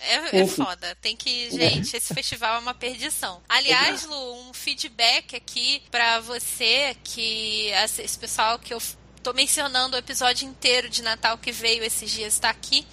[0.00, 0.96] É, é foda.
[1.00, 1.50] Tem que.
[1.50, 3.40] Gente, esse festival é uma perdição.
[3.48, 8.80] Aliás, Lu, um feedback aqui pra você, que esse pessoal que eu
[9.22, 12.84] tô mencionando o episódio inteiro de Natal que veio esses dias está aqui.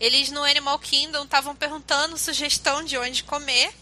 [0.00, 3.72] Eles no Animal Kingdom estavam perguntando sugestão de onde comer.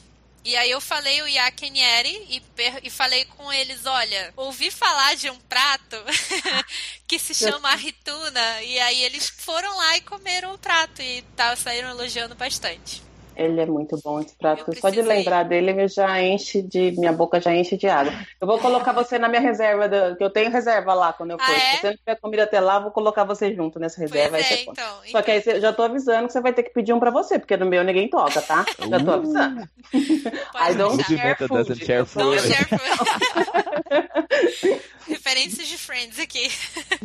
[0.47, 2.43] E aí eu falei o Yakenieri e,
[2.85, 5.97] e falei com eles, olha, ouvi falar de um prato
[7.05, 8.63] que se chama arrituna.
[8.63, 13.06] E aí eles foram lá e comeram o prato e tá, saíram elogiando bastante.
[13.37, 14.64] Ele é muito bom esse prato.
[14.66, 16.93] Eu Só de lembrar dele, eu já enche de.
[16.99, 18.12] Minha boca já enche de água.
[18.41, 21.39] Eu vou colocar você na minha reserva, do- que eu tenho reserva lá quando eu
[21.39, 21.45] for.
[21.47, 21.59] Ah, é?
[21.59, 24.30] Se você não tiver comida até lá, eu vou colocar você junto nessa reserva.
[24.39, 24.84] Pois aí é, então.
[25.12, 27.11] Só que aí você- já tô avisando que você vai ter que pedir um pra
[27.11, 28.64] você, porque no meu ninguém toca, tá?
[28.89, 29.68] Já tô avisando.
[29.93, 31.84] Pode I don't share doesn't food.
[31.84, 32.49] share Eu sou- Não food.
[32.55, 33.47] share food.
[35.07, 36.51] Referências de Friends aqui.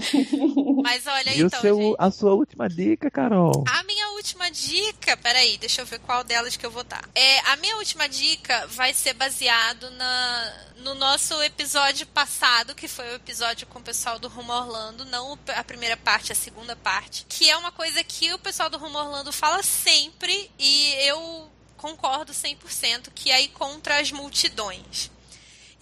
[0.84, 1.96] Mas olha, E o então, seu, gente.
[2.00, 3.64] a sua última dica, Carol?
[3.68, 7.08] A minha última dica, peraí, deixa eu ver qual delas que eu vou dar.
[7.14, 13.08] É, a minha última dica vai ser baseado na, no nosso episódio passado, que foi
[13.12, 17.26] o episódio com o pessoal do Rumo Orlando, não a primeira parte, a segunda parte,
[17.30, 22.32] que é uma coisa que o pessoal do Rumo Orlando fala sempre e eu concordo
[22.32, 25.12] 100%, que é ir contra as multidões.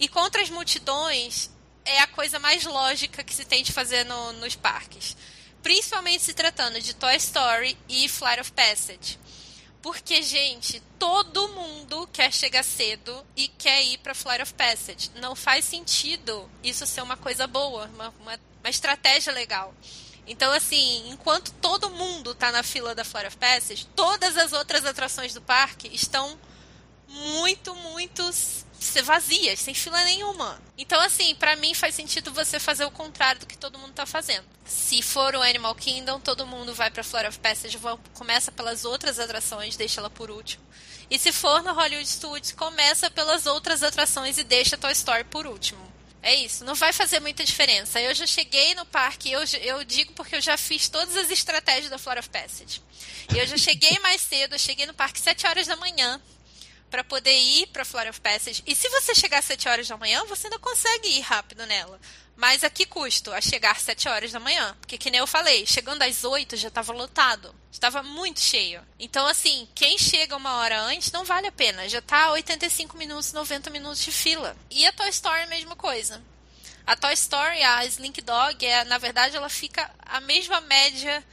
[0.00, 1.50] E contra as multidões
[1.84, 5.16] é a coisa mais lógica que se tem de fazer no- nos parques.
[5.62, 9.18] Principalmente se tratando de Toy Story e Flight of Passage.
[9.82, 15.10] Porque, gente, todo mundo quer chegar cedo e quer ir para Flight of Passage.
[15.16, 19.74] Não faz sentido isso ser uma coisa boa, uma, uma, uma estratégia legal.
[20.26, 24.84] Então, assim, enquanto todo mundo tá na fila da Flight of Passage, todas as outras
[24.84, 26.38] atrações do parque estão
[27.08, 28.30] muito, muito
[29.02, 30.60] vazias, sem fila nenhuma.
[30.78, 34.06] Então, assim, pra mim faz sentido você fazer o contrário do que todo mundo tá
[34.06, 34.44] fazendo.
[34.64, 38.84] Se for o Animal Kingdom, todo mundo vai pra Flora of Passage, vão- começa pelas
[38.84, 40.64] outras atrações, deixa ela por último.
[41.10, 45.46] E se for no Hollywood Studios, começa pelas outras atrações e deixa Toy Story por
[45.46, 45.90] último.
[46.22, 48.00] É isso, não vai fazer muita diferença.
[48.00, 51.88] Eu já cheguei no parque, eu, eu digo porque eu já fiz todas as estratégias
[51.90, 52.82] da Flora of Passage.
[53.34, 56.20] Eu já cheguei mais cedo, eu cheguei no parque 7 horas da manhã
[56.90, 58.62] para poder ir para Flora of Passage.
[58.66, 62.00] E se você chegar às 7 horas da manhã, você ainda consegue ir rápido nela.
[62.36, 63.32] Mas a que custo?
[63.32, 64.76] A chegar às 7 horas da manhã.
[64.80, 67.54] Porque, que nem eu falei, chegando às 8 já estava lotado.
[67.70, 68.82] Estava muito cheio.
[68.98, 71.88] Então, assim, quem chega uma hora antes não vale a pena.
[71.88, 74.56] Já tá 85 minutos, 90 minutos de fila.
[74.70, 76.22] E a Toy Story, a mesma coisa.
[76.86, 81.24] A Toy Story, a Slink Dog, é, na verdade, ela fica a mesma média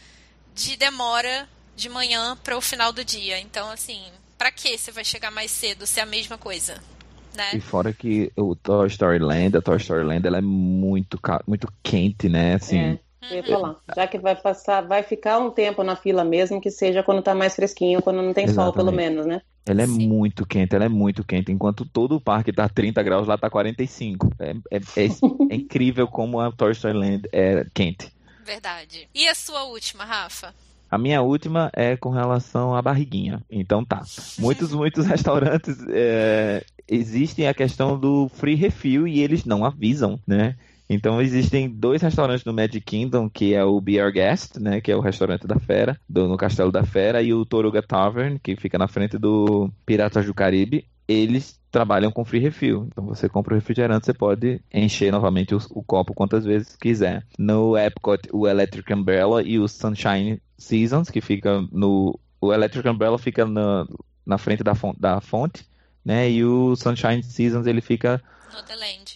[0.53, 3.39] de demora de manhã para o final do dia.
[3.39, 6.81] Então, assim, pra que você vai chegar mais cedo se é a mesma coisa?
[7.35, 7.51] Né?
[7.55, 11.71] E fora que o Toy Story Land, a Toy Story Land, ela é muito, muito
[11.83, 12.55] quente, né?
[12.55, 13.75] Assim, É, eu ia falar.
[13.95, 17.35] Já que vai passar, vai ficar um tempo na fila mesmo, que seja quando tá
[17.35, 18.95] mais fresquinho, quando não tem sol, pelo Exatamente.
[18.95, 19.41] menos, né?
[19.69, 20.07] ela é Sim.
[20.07, 21.51] muito quente, ela é muito quente.
[21.51, 24.31] Enquanto todo o parque tá 30 graus, lá tá 45.
[24.39, 25.07] É, é- é-
[25.51, 28.11] é incrível como a Toy Story Land é quente.
[28.45, 29.09] Verdade.
[29.13, 30.55] E a sua última, Rafa?
[30.89, 33.43] A minha última é com relação à barriguinha.
[33.49, 34.03] Então tá.
[34.39, 40.55] Muitos, muitos restaurantes é, existem a questão do free refill e eles não avisam, né?
[40.89, 44.91] Então existem dois restaurantes no Magic Kingdom, que é o Be Our Guest, né, que
[44.91, 48.55] é o restaurante da Fera, do, no Castelo da Fera, e o Toruga Tavern, que
[48.55, 50.87] fica na frente do Piratas do Caribe.
[51.05, 52.87] Eles trabalham com free refill.
[52.87, 57.25] Então você compra o refrigerante, você pode encher novamente o, o copo quantas vezes quiser.
[57.37, 62.19] No Epcot, o Electric Umbrella e o Sunshine Seasons, que fica no.
[62.39, 63.87] O Electric Umbrella fica na,
[64.25, 65.65] na frente da fonte, da fonte,
[66.03, 66.29] né?
[66.29, 68.21] E o Sunshine Seasons ele fica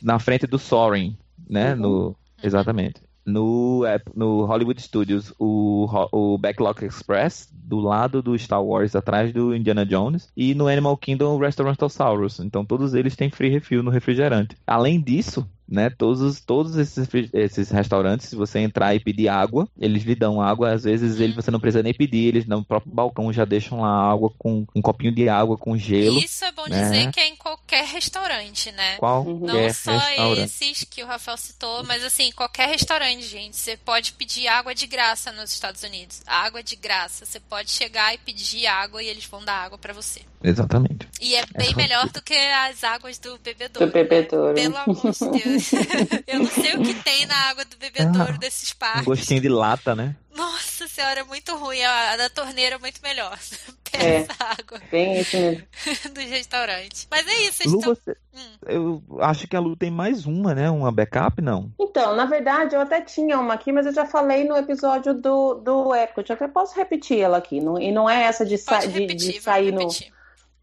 [0.02, 1.18] na frente do Soaring,
[1.50, 1.74] né?
[1.74, 1.80] Uhum.
[1.80, 3.02] No, exatamente.
[3.24, 3.84] No,
[4.16, 9.86] no Hollywood Studios, o, o Backlog Express, do lado do Star Wars, atrás do Indiana
[9.86, 10.30] Jones.
[10.36, 12.40] E no Animal Kingdom, o Restaurantosaurus.
[12.40, 14.58] Então todos eles têm free refill no refrigerante.
[14.66, 15.90] Além disso, né?
[15.90, 20.74] Todos, todos esses, esses restaurantes, se você entrar e pedir água, eles lhe dão água.
[20.74, 24.12] Às vezes ele, você não precisa nem pedir, eles no próprio balcão já deixam lá
[24.12, 26.20] água com um copinho de água com gelo.
[26.20, 26.82] Isso é bom né?
[26.82, 28.98] dizer que é em qualquer restaurante, né?
[28.98, 29.24] Qual?
[29.24, 29.92] Não só
[30.38, 33.56] esses que o Rafael citou, mas assim, qualquer restaurante, gente.
[33.56, 36.22] Você pode pedir água de graça nos Estados Unidos.
[36.28, 37.26] Água de graça.
[37.26, 40.22] Você pode chegar e pedir água e eles vão dar água para você.
[40.44, 41.08] Exatamente.
[41.22, 43.88] E é bem é melhor do que as águas do bebedouro.
[43.88, 44.54] Do bebedouro.
[44.54, 44.62] Né?
[44.62, 45.72] Pelo amor de Deus.
[46.28, 49.02] eu não sei o que tem na água do bebedouro ah, desses parques.
[49.02, 50.16] Um gostinho de lata, né?
[50.36, 51.84] Nossa senhora, é muito ruim.
[51.84, 53.38] A, da torneira é muito melhor.
[53.92, 54.82] Pega é, essa água.
[54.90, 55.64] Bem isso mesmo.
[56.14, 57.08] Dos restaurantes.
[57.12, 57.96] Mas é isso, Lu, estão...
[57.96, 58.16] você...
[58.34, 58.58] hum.
[58.66, 60.70] Eu acho que a Lu tem mais uma, né?
[60.70, 61.72] Uma backup, não?
[61.80, 65.56] Então, na verdade, eu até tinha uma aqui, mas eu já falei no episódio do,
[65.56, 66.30] do Epcot.
[66.30, 67.60] Eu até posso repetir ela aqui.
[67.60, 69.90] Não, e não é essa de, sa repetir, de, de sair no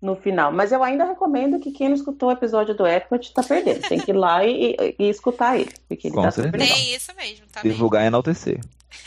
[0.01, 0.53] no final.
[0.53, 3.81] Mas eu ainda recomendo que quem não escutou o episódio do Epcot tá perdendo.
[3.89, 5.73] Tem que ir lá e, e, e escutar ele.
[5.89, 6.65] Porque ele Com tá certeza.
[6.65, 8.61] super É isso mesmo, tá Divulgar e enaltecer.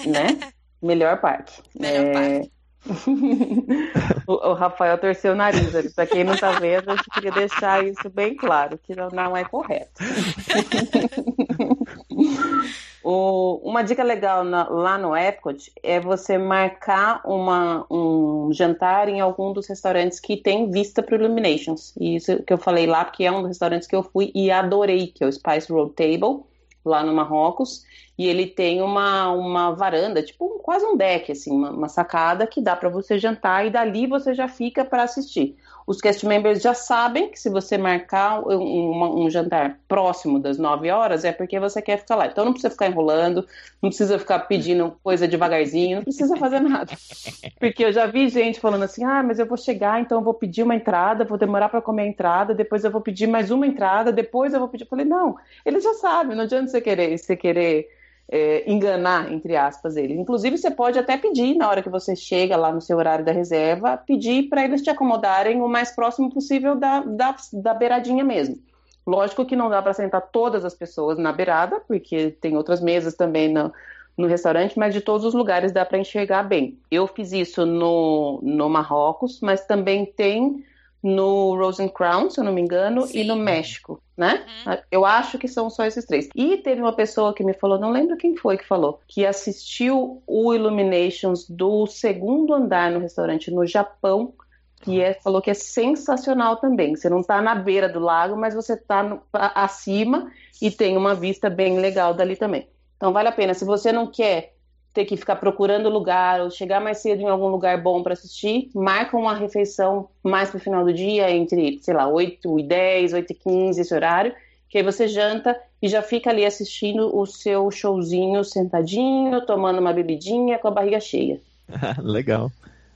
[0.06, 0.38] Né?
[0.82, 1.62] Melhor parque.
[1.78, 2.12] Melhor é...
[2.12, 2.52] parque.
[4.26, 5.92] o, o, Rafael torceu o nariz ali.
[5.92, 9.44] Pra quem não tá vendo, eu queria deixar isso bem claro, que não, não é
[9.44, 10.02] correto.
[13.04, 19.20] O, uma dica legal na, lá no Epcot é você marcar uma, um jantar em
[19.20, 21.94] algum dos restaurantes que tem vista para Illuminations.
[22.00, 24.52] E isso que eu falei lá, porque é um dos restaurantes que eu fui e
[24.52, 26.44] adorei, que é o Spice Road Table,
[26.86, 27.84] lá no Marrocos.
[28.22, 32.62] E ele tem uma, uma varanda, tipo quase um deck, assim, uma, uma sacada que
[32.62, 35.58] dá para você jantar e dali você já fica para assistir.
[35.88, 40.60] Os cast members já sabem que se você marcar um, um, um, jantar próximo das
[40.60, 42.28] 9 horas é porque você quer ficar lá.
[42.28, 43.44] Então não precisa ficar enrolando,
[43.82, 46.94] não precisa ficar pedindo coisa devagarzinho, não precisa fazer nada.
[47.60, 50.36] Porque eu já vi gente falando assim: ah, mas eu vou chegar, então eu vou
[50.36, 53.66] pedir uma entrada, vou demorar para comer a entrada, depois eu vou pedir mais uma
[53.66, 54.84] entrada, depois eu vou pedir.
[54.84, 57.90] Eu falei: não, eles já sabem, não adianta você querer, você querer
[58.32, 60.14] é, enganar, entre aspas, ele.
[60.14, 63.34] Inclusive, você pode até pedir, na hora que você chega lá no seu horário da
[63.34, 68.58] reserva, pedir para eles te acomodarem o mais próximo possível da, da, da beiradinha mesmo.
[69.06, 73.16] Lógico que não dá para sentar todas as pessoas na beirada, porque tem outras mesas
[73.16, 73.74] também no,
[74.18, 76.78] no restaurante, mas de todos os lugares dá para enxergar bem.
[76.90, 80.64] Eu fiz isso no, no Marrocos, mas também tem
[81.04, 83.20] no Rose and Crown, se eu não me engano, Sim.
[83.20, 84.46] e no México, né?
[84.66, 84.78] Uhum.
[84.92, 86.30] Eu acho que são só esses três.
[86.36, 90.22] E teve uma pessoa que me falou, não lembro quem foi que falou, que assistiu
[90.28, 94.34] o Illuminations do segundo andar no restaurante no Japão,
[94.82, 96.96] que é, falou que é sensacional também.
[96.96, 100.32] Você não está na beira do lago, mas você está acima
[100.62, 102.68] e tem uma vista bem legal dali também.
[102.98, 103.54] Então vale a pena.
[103.54, 104.56] Se você não quer
[104.94, 108.70] ter que ficar procurando lugar ou chegar mais cedo em algum lugar bom para assistir,
[108.74, 113.32] marca uma refeição mais pro final do dia, entre, sei lá, 8 e 10, 8
[113.32, 114.34] e 15, esse horário,
[114.70, 119.94] que aí você janta e já fica ali assistindo o seu showzinho sentadinho, tomando uma
[119.94, 121.40] bebidinha com a barriga cheia.
[122.00, 122.52] Legal.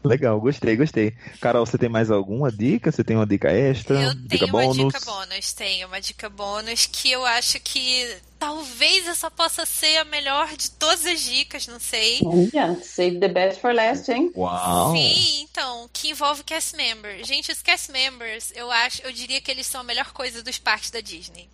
[0.05, 1.13] Legal, gostei, gostei.
[1.41, 2.91] Carol, você tem mais alguma dica?
[2.91, 3.99] Você tem uma dica extra?
[3.99, 4.77] Eu dica tenho bônus?
[4.77, 8.15] uma dica bônus, tenho uma dica bônus que eu acho que
[8.45, 12.19] talvez essa possa ser a melhor de todas as dicas, não sei.
[12.53, 14.31] Yeah, save the best for last, hein?
[14.35, 14.91] Uau!
[14.91, 17.27] Sim, então, que envolve cast members.
[17.27, 20.59] Gente, os cast members, eu acho, eu diria que eles são a melhor coisa dos
[20.59, 21.49] parques da Disney.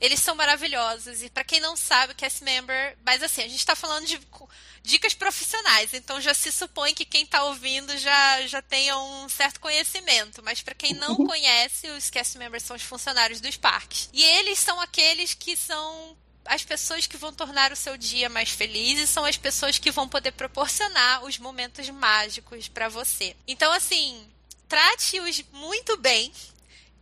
[0.00, 3.74] Eles são maravilhosos e para quem não sabe, cast member, mas assim, a gente tá
[3.74, 4.20] falando de
[4.84, 9.58] dicas profissionais, então já se supõe que quem está ouvindo já, já tenha um certo
[9.58, 10.44] conhecimento.
[10.44, 14.08] Mas para quem não conhece, os cast members são os funcionários dos parques.
[14.12, 16.16] E eles são aqueles que são
[16.46, 19.90] as pessoas que vão tornar o seu dia mais feliz e são as pessoas que
[19.90, 23.36] vão poder proporcionar os momentos mágicos para você.
[23.46, 24.26] Então, assim,
[24.68, 26.32] trate-os muito bem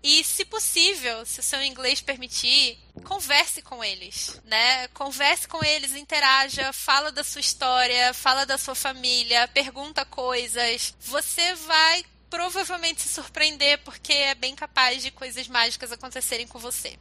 [0.06, 4.86] E, se possível, se o seu inglês permitir, converse com eles, né?
[4.88, 10.92] Converse com eles, interaja, fala da sua história, fala da sua família, pergunta coisas.
[11.00, 16.98] Você vai provavelmente se surpreender porque é bem capaz de coisas mágicas acontecerem com você.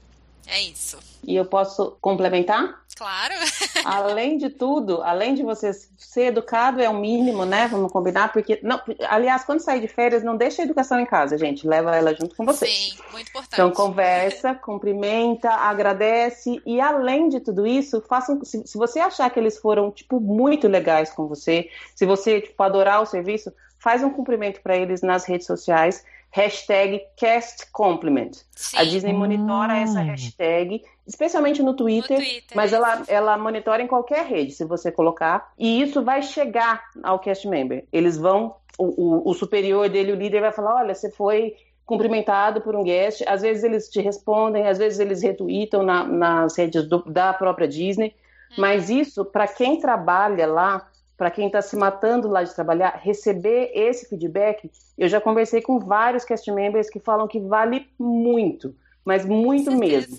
[0.47, 0.97] É isso.
[1.23, 2.83] E eu posso complementar?
[2.95, 3.33] Claro.
[3.85, 7.67] além de tudo, além de você ser educado, é o mínimo, né?
[7.67, 8.59] Vamos combinar, porque.
[8.61, 8.79] Não,
[9.09, 11.67] aliás, quando sair de férias, não deixa a educação em casa, gente.
[11.67, 12.67] Leva ela junto com você.
[12.67, 13.53] Sim, muito importante.
[13.53, 16.61] Então, conversa, cumprimenta, agradece.
[16.65, 18.43] E além de tudo isso, façam.
[18.43, 22.61] Se, se você achar que eles foram, tipo, muito legais com você, se você, tipo,
[22.61, 28.31] adorar o serviço, faz um cumprimento para eles nas redes sociais hashtag castcompliment.
[28.75, 30.05] A Disney monitora essa hum.
[30.05, 34.91] hashtag, especialmente no Twitter, no Twitter mas ela, ela monitora em qualquer rede, se você
[34.91, 37.85] colocar, e isso vai chegar ao cast member.
[37.93, 41.53] Eles vão, o, o, o superior dele, o líder, vai falar: olha, você foi
[41.85, 46.57] cumprimentado por um guest, às vezes eles te respondem, às vezes eles retweetam na, nas
[46.57, 48.15] redes do, da própria Disney,
[48.51, 48.55] hum.
[48.57, 50.89] mas isso, para quem trabalha lá,
[51.23, 55.79] para quem está se matando lá de trabalhar, receber esse feedback, eu já conversei com
[55.79, 60.17] vários cast members que falam que vale muito, mas muito mesmo.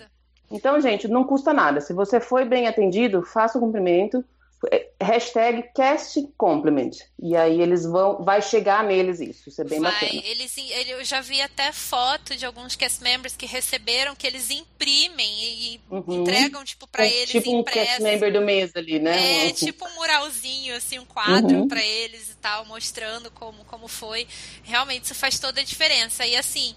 [0.50, 1.78] Então, gente, não custa nada.
[1.82, 4.24] Se você foi bem atendido, faça o cumprimento,
[5.00, 6.92] hashtag cast compliment.
[7.20, 9.48] E aí eles vão, vai chegar neles isso.
[9.48, 9.92] Isso é bem vai.
[9.92, 10.22] bacana.
[10.24, 10.54] Eles,
[10.88, 15.80] eu já vi até foto de alguns cast members que receberam que eles imprimem e
[15.90, 16.22] uhum.
[16.22, 19.48] entregam tipo para é, eles tipo um cast member do mês ali, né?
[19.48, 21.68] É, tipo um muralzinho assim, um quadro uhum.
[21.68, 24.26] para eles e tal, mostrando como como foi.
[24.62, 26.26] Realmente isso faz toda a diferença.
[26.26, 26.74] E assim,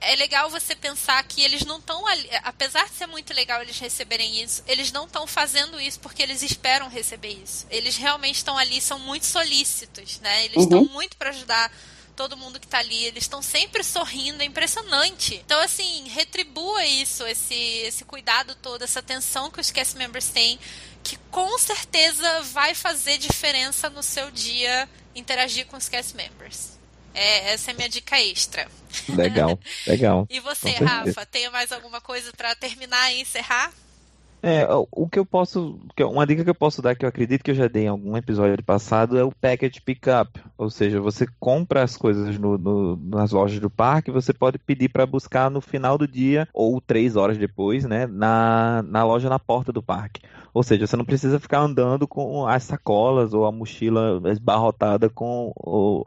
[0.00, 3.78] é legal você pensar que eles não estão ali, apesar de ser muito legal eles
[3.78, 7.66] receberem isso, eles não estão fazendo isso porque eles esperam receber isso.
[7.70, 10.46] Eles realmente estão ali, são muito solícitos, né?
[10.46, 10.88] Eles estão uhum.
[10.88, 11.70] muito para ajudar
[12.16, 15.36] todo mundo que tá ali, eles estão sempre sorrindo, é impressionante.
[15.36, 20.58] Então, assim, retribua isso, esse, esse cuidado todo, essa atenção que os cast members têm,
[21.02, 26.79] que com certeza vai fazer diferença no seu dia interagir com os cast members.
[27.14, 28.66] É, essa é a minha dica extra.
[29.08, 30.26] Legal, legal.
[30.28, 33.72] e você, Rafa, tem mais alguma coisa para terminar e encerrar?
[34.42, 35.78] É, o que eu posso.
[36.00, 38.16] Uma dica que eu posso dar, que eu acredito que eu já dei em algum
[38.16, 40.40] episódio passado, é o package pickup.
[40.56, 44.88] Ou seja, você compra as coisas no, no, nas lojas do parque, você pode pedir
[44.88, 48.06] para buscar no final do dia, ou três horas depois, né?
[48.06, 50.22] Na, na loja na porta do parque.
[50.52, 55.52] Ou seja, você não precisa ficar andando com as sacolas ou a mochila esbarrotada com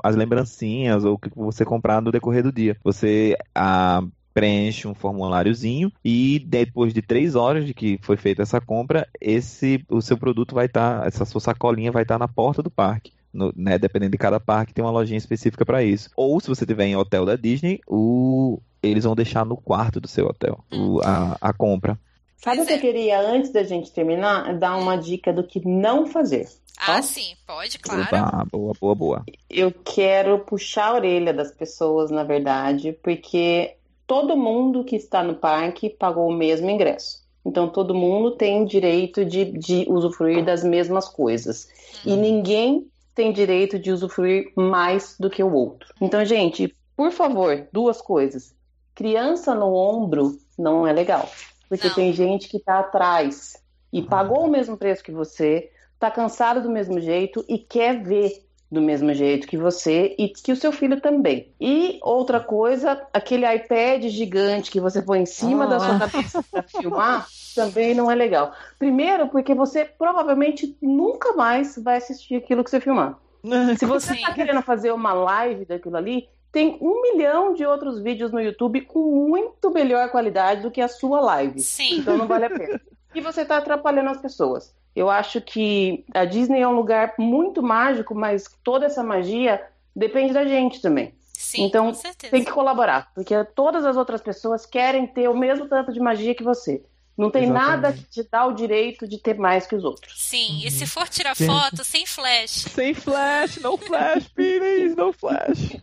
[0.03, 2.77] as lembrancinhas ou o que você comprar no decorrer do dia.
[2.83, 8.59] Você a, preenche um formuláriozinho e depois de três horas de que foi feita essa
[8.59, 12.27] compra, esse o seu produto vai estar, tá, essa sua sacolinha vai estar tá na
[12.27, 13.11] porta do parque.
[13.31, 16.09] No, né, dependendo de cada parque, tem uma lojinha específica para isso.
[16.15, 20.07] Ou se você tiver em hotel da Disney, o, eles vão deixar no quarto do
[20.07, 21.97] seu hotel o, a, a compra.
[22.43, 26.05] Sabe o que eu queria, antes da gente terminar, dar uma dica do que não
[26.05, 26.49] fazer.
[26.77, 28.03] Ah, sim, pode, claro.
[28.03, 29.25] Opa, boa, boa, boa.
[29.49, 33.75] Eu quero puxar a orelha das pessoas, na verdade, porque
[34.05, 37.23] todo mundo que está no parque pagou o mesmo ingresso.
[37.45, 41.69] Então, todo mundo tem direito de, de usufruir das mesmas coisas.
[42.05, 42.19] E uhum.
[42.19, 45.93] ninguém tem direito de usufruir mais do que o outro.
[46.01, 48.53] Então, gente, por favor, duas coisas.
[48.95, 51.29] Criança no ombro não é legal.
[51.73, 51.95] Porque Não.
[51.95, 53.61] tem gente que está atrás
[53.91, 58.43] e pagou o mesmo preço que você, está cansado do mesmo jeito e quer ver
[58.71, 61.51] do mesmo jeito que você e que o seu filho também.
[61.59, 65.99] E outra coisa, aquele iPad gigante que você põe em cima da sua ah.
[65.99, 68.53] cabeça para filmar também não é legal.
[68.77, 73.17] Primeiro, porque você provavelmente nunca mais vai assistir aquilo que você filmar.
[73.77, 78.31] Se você está querendo fazer uma live daquilo ali, tem um milhão de outros vídeos
[78.31, 81.59] no YouTube com muito melhor qualidade do que a sua live.
[81.59, 81.97] Sim.
[81.97, 82.79] Então não vale a pena.
[83.15, 84.73] E você está atrapalhando as pessoas.
[84.95, 90.31] Eu acho que a Disney é um lugar muito mágico, mas toda essa magia depende
[90.31, 91.15] da gente também.
[91.33, 91.91] Sim, então
[92.31, 96.35] tem que colaborar, porque todas as outras pessoas querem ter o mesmo tanto de magia
[96.35, 96.83] que você.
[97.15, 97.69] Não tem Exatamente.
[97.69, 100.19] nada que te dá o direito de ter mais que os outros.
[100.19, 101.45] Sim, e se for tirar Sim.
[101.45, 102.65] foto, sem flash.
[102.73, 105.77] Sem flash, no flash, please, no flash.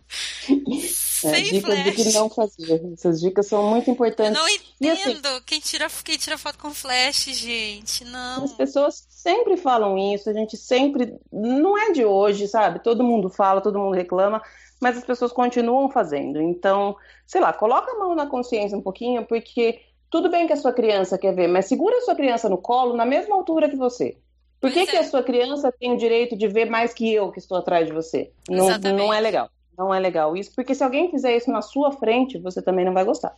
[1.22, 1.84] É, sem dicas flash.
[1.84, 2.92] do que não fazer.
[2.94, 4.34] Essas dicas são muito importantes.
[4.34, 8.04] Eu não entendo assim, quem, tira, quem tira foto com flash, gente.
[8.04, 8.44] Não.
[8.44, 11.14] As pessoas sempre falam isso, a gente sempre.
[11.30, 12.82] Não é de hoje, sabe?
[12.82, 14.42] Todo mundo fala, todo mundo reclama,
[14.80, 16.40] mas as pessoas continuam fazendo.
[16.40, 19.78] Então, sei lá, coloca a mão na consciência um pouquinho, porque
[20.10, 22.96] tudo bem que a sua criança quer ver, mas segura a sua criança no colo
[22.96, 24.16] na mesma altura que você.
[24.60, 24.86] Por que, é.
[24.86, 27.86] que a sua criança tem o direito de ver mais que eu que estou atrás
[27.86, 28.30] de você?
[28.48, 29.50] Não, não é legal.
[29.78, 32.92] Não é legal isso, porque se alguém fizer isso na sua frente, você também não
[32.92, 33.34] vai gostar.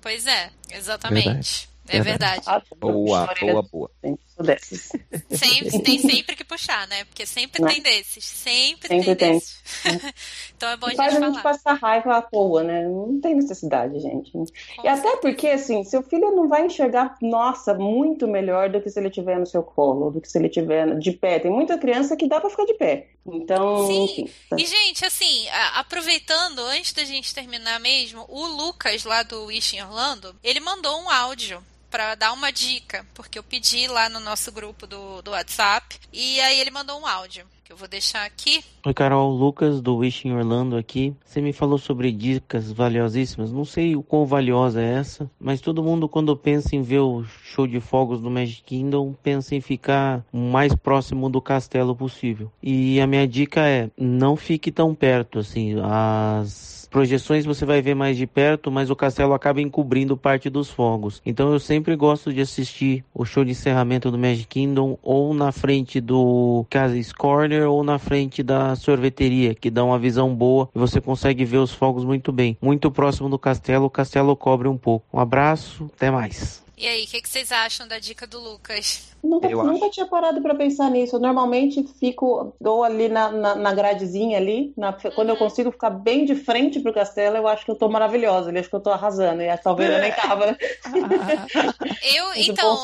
[0.00, 1.68] Pois é, exatamente.
[1.84, 1.88] Verdade.
[1.88, 2.42] É verdade.
[2.46, 3.90] Ah, Boa, boa, boa.
[4.02, 4.90] sou dessas.
[5.30, 7.04] Sempre, tem sempre que puxar, né?
[7.04, 7.72] Porque sempre Né?
[7.72, 8.24] tem desses.
[8.24, 9.32] Sempre, Sempre tem, tem.
[9.34, 9.60] desses.
[10.56, 12.82] então é bom a E gente faz a gente passar raiva à toa, né?
[12.86, 14.30] Não tem necessidade, gente.
[14.32, 14.44] Com
[14.84, 18.98] E até porque, assim, seu filho não vai enxergar, nossa, muito melhor do que se
[18.98, 21.38] ele estiver no seu colo, do que se ele estiver de pé.
[21.38, 23.08] Tem muita criança que dá pra ficar de pé.
[23.26, 24.04] Então, Sim.
[24.04, 24.30] enfim.
[24.48, 24.56] tá.
[24.58, 29.76] E, gente, assim, a- aproveitando, antes da gente terminar mesmo, o Lucas, lá do Wish
[29.76, 34.20] em Orlando, ele mandou um áudio pra dar uma dica, porque eu pedi lá no
[34.20, 38.24] nosso grupo do, do WhatsApp, e aí ele mandou um áudio, que eu vou deixar
[38.24, 38.62] aqui.
[38.86, 41.14] Oi, Carol, Lucas do Wishing Orlando aqui.
[41.24, 43.52] Você me falou sobre dicas valiosíssimas.
[43.52, 47.24] Não sei o quão valiosa é essa, mas todo mundo, quando pensa em ver o
[47.44, 52.50] show de fogos do Magic Kingdom, pensa em ficar o mais próximo do castelo possível.
[52.62, 55.74] E a minha dica é: não fique tão perto, assim.
[55.82, 60.68] As projeções você vai ver mais de perto, mas o castelo acaba encobrindo parte dos
[60.68, 61.22] fogos.
[61.24, 65.52] Então eu sempre gosto de assistir o show de encerramento do Magic Kingdom ou na
[65.52, 70.78] frente do Casey's Corner ou na frente da sorveteria, que dá uma visão boa e
[70.78, 72.56] você consegue ver os fogos muito bem.
[72.60, 75.06] Muito próximo do castelo, o castelo cobre um pouco.
[75.12, 76.69] Um abraço, até mais.
[76.80, 79.02] E aí, o que, que vocês acham da dica do Lucas?
[79.22, 81.16] Nunca, Eu nunca tinha parado pra pensar nisso.
[81.16, 85.90] Eu normalmente fico, ou ali na, na, na gradezinha ali, na- quando eu consigo ficar
[85.90, 88.80] bem de frente pro castelo, eu acho que eu tô maravilhosa, ali, acho que eu
[88.80, 89.42] tô arrasando.
[89.42, 90.56] E talvez eu nem tava.
[92.02, 92.76] Eu, Muito então,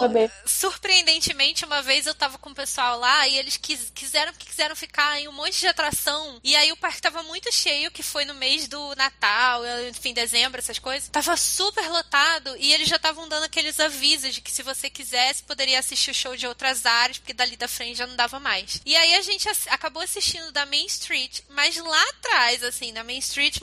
[0.45, 5.19] surpreendentemente, uma vez eu tava com o pessoal lá e eles quis- quiseram quiseram ficar
[5.21, 6.39] em um monte de atração.
[6.45, 10.59] E aí o parque tava muito cheio, que foi no mês do Natal, enfim, dezembro,
[10.59, 11.09] essas coisas.
[11.09, 15.43] Tava super lotado e eles já estavam dando aqueles avisos de que se você quisesse,
[15.43, 18.81] poderia assistir o show de outras áreas, porque dali da frente já não dava mais.
[18.85, 23.19] E aí a gente acabou assistindo da Main Street, mas lá atrás, assim, na Main
[23.19, 23.61] Street,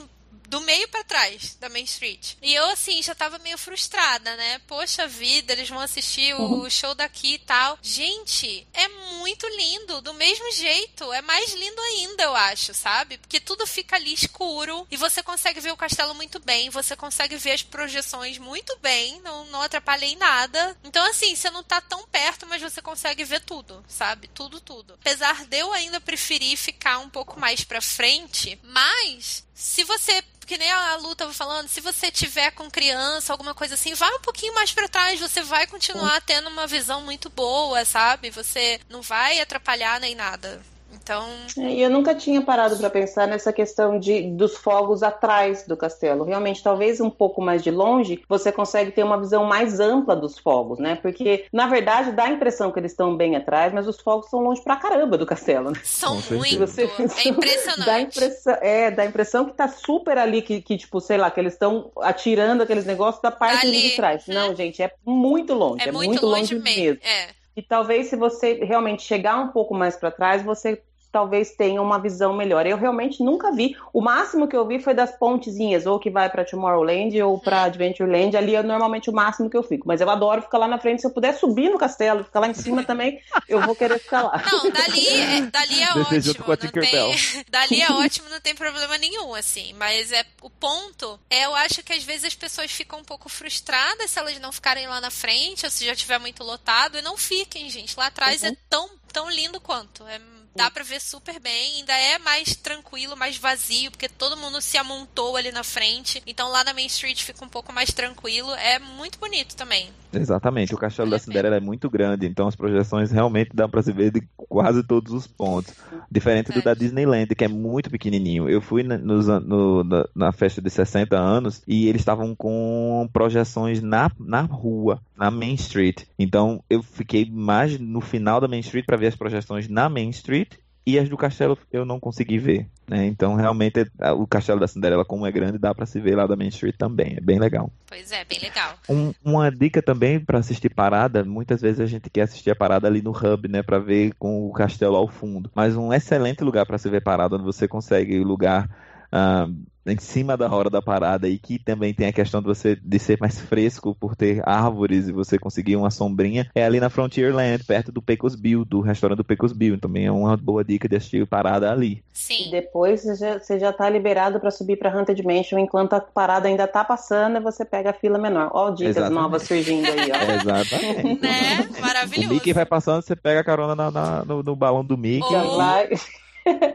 [0.54, 2.34] do meio pra trás da Main Street.
[2.40, 4.60] E eu, assim, já tava meio frustrada, né?
[4.68, 7.76] Poxa vida, eles vão assistir o show daqui e tal.
[7.82, 8.86] Gente, é
[9.18, 11.12] muito lindo, do mesmo jeito.
[11.12, 13.18] É mais lindo ainda, eu acho, sabe?
[13.18, 17.36] Porque tudo fica ali escuro e você consegue ver o castelo muito bem, você consegue
[17.36, 20.78] ver as projeções muito bem, não, não atrapalha em nada.
[20.84, 24.28] Então, assim, você não tá tão perto, mas você consegue ver tudo, sabe?
[24.28, 24.94] Tudo, tudo.
[24.94, 30.58] Apesar de eu ainda preferir ficar um pouco mais pra frente, mas se você que
[30.58, 34.20] nem a Lu tava falando, se você tiver com criança, alguma coisa assim, vai um
[34.20, 38.28] pouquinho mais pra trás, você vai continuar tendo uma visão muito boa, sabe?
[38.30, 40.62] Você não vai atrapalhar nem nada.
[41.02, 41.26] Então,
[41.56, 46.24] E eu nunca tinha parado para pensar nessa questão de, dos fogos atrás do castelo.
[46.24, 50.38] Realmente, talvez um pouco mais de longe, você consegue ter uma visão mais ampla dos
[50.38, 50.96] fogos, né?
[50.96, 54.40] Porque, na verdade, dá a impressão que eles estão bem atrás, mas os fogos são
[54.40, 55.80] longe pra caramba do castelo, né?
[55.84, 56.66] são muito.
[56.66, 57.14] certeza.
[57.24, 57.86] É impressionante.
[57.86, 61.16] Dá a impressão, é, dá a impressão que tá super ali, que, que tipo, sei
[61.16, 63.90] lá, que eles estão atirando aqueles negócios da parte Ali.
[63.90, 64.26] de trás.
[64.26, 65.86] Não, gente, é muito longe.
[65.86, 67.00] É muito longe mesmo.
[67.02, 67.43] É.
[67.56, 70.82] E talvez se você realmente chegar um pouco mais para trás, você
[71.14, 72.66] talvez tenha uma visão melhor.
[72.66, 73.76] Eu realmente nunca vi.
[73.92, 77.62] O máximo que eu vi foi das pontezinhas, ou que vai para Tomorrowland ou para
[77.62, 78.36] Adventureland.
[78.36, 79.86] Ali é normalmente o máximo que eu fico.
[79.86, 81.02] Mas eu adoro ficar lá na frente.
[81.02, 84.22] Se eu puder subir no castelo, ficar lá em cima também, eu vou querer ficar
[84.22, 84.42] lá.
[84.50, 86.44] Não, dali é, dali é ótimo.
[86.44, 87.16] com a não tem,
[87.48, 89.72] dali é ótimo, não tem problema nenhum, assim.
[89.74, 93.28] Mas é o ponto é, eu acho que às vezes as pessoas ficam um pouco
[93.28, 97.02] frustradas se elas não ficarem lá na frente, ou se já tiver muito lotado, e
[97.02, 97.96] não fiquem, gente.
[97.96, 100.04] Lá atrás é tão, tão lindo quanto.
[100.08, 100.20] É,
[100.54, 104.78] dá pra ver super bem, ainda é mais tranquilo, mais vazio, porque todo mundo se
[104.78, 106.22] amontou ali na frente.
[106.26, 108.54] Então lá na Main Street fica um pouco mais tranquilo.
[108.54, 109.92] É muito bonito também.
[110.20, 111.18] Exatamente, o Castelo da.
[111.18, 115.12] Cinderela é muito grande, então as projeções realmente dá pra se ver de quase todos
[115.12, 115.74] os pontos.
[116.10, 118.48] Diferente do da Disneyland, que é muito pequenininho.
[118.48, 123.80] Eu fui na, no- na, na festa de 60 anos e eles estavam com projeções
[123.82, 126.02] na, na rua, na Main Street.
[126.18, 130.10] Então eu fiquei mais no final da Main Street pra ver as projeções na Main
[130.10, 130.52] Street.
[130.86, 133.06] E as do castelo eu não consegui ver, né?
[133.06, 136.36] Então realmente o castelo da Cinderela, como é grande, dá pra se ver lá da
[136.36, 137.14] Main Street também.
[137.16, 137.70] É bem legal.
[137.86, 138.74] Pois é, bem legal.
[138.88, 142.86] Um- uma dica também para assistir parada, muitas vezes a gente quer assistir a parada
[142.86, 145.50] ali no hub, né, para ver com o castelo ao fundo.
[145.54, 148.68] Mas um excelente lugar para se ver parada, onde você consegue lugar
[149.14, 149.46] ah,
[149.86, 152.98] em cima da hora da parada e que também tem a questão de você de
[152.98, 157.62] ser mais fresco por ter árvores e você conseguir uma sombrinha, é ali na Frontierland,
[157.64, 159.78] perto do Pecos Bill, do restaurante do Pecos Bill.
[159.78, 162.02] Também é uma boa dica de assistir parada ali.
[162.14, 162.50] E Sim.
[162.50, 166.48] depois você já, você já tá liberado para subir para Haunted Mansion enquanto a parada
[166.48, 168.50] ainda tá passando e você pega a fila menor.
[168.54, 169.20] Ó, dicas Exatamente.
[169.20, 170.32] novas surgindo aí, ó.
[170.40, 171.20] Exatamente.
[171.20, 171.68] Né?
[171.76, 172.32] O Maravilhoso.
[172.34, 175.30] Mickey vai passando, você pega a carona na- na- no, no balão do Mickey.
[175.30, 175.90] Já Ou- vai.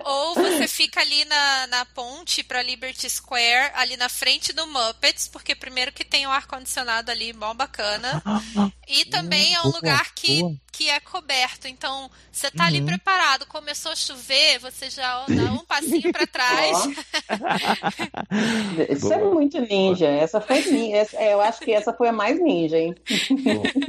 [0.04, 5.28] Ou você fica ali na, na ponte para Liberty Square, ali na frente do Muppets,
[5.28, 8.22] porque primeiro que tem o um ar-condicionado ali, mó bacana.
[8.91, 10.41] E também é um lugar que,
[10.72, 11.68] que é coberto.
[11.68, 16.76] Então, você tá ali preparado, começou a chover, você já dá um passinho para trás.
[18.90, 20.08] Isso é muito ninja.
[20.08, 21.08] Essa foi ninja.
[21.20, 22.96] Eu acho que essa foi a mais ninja, hein?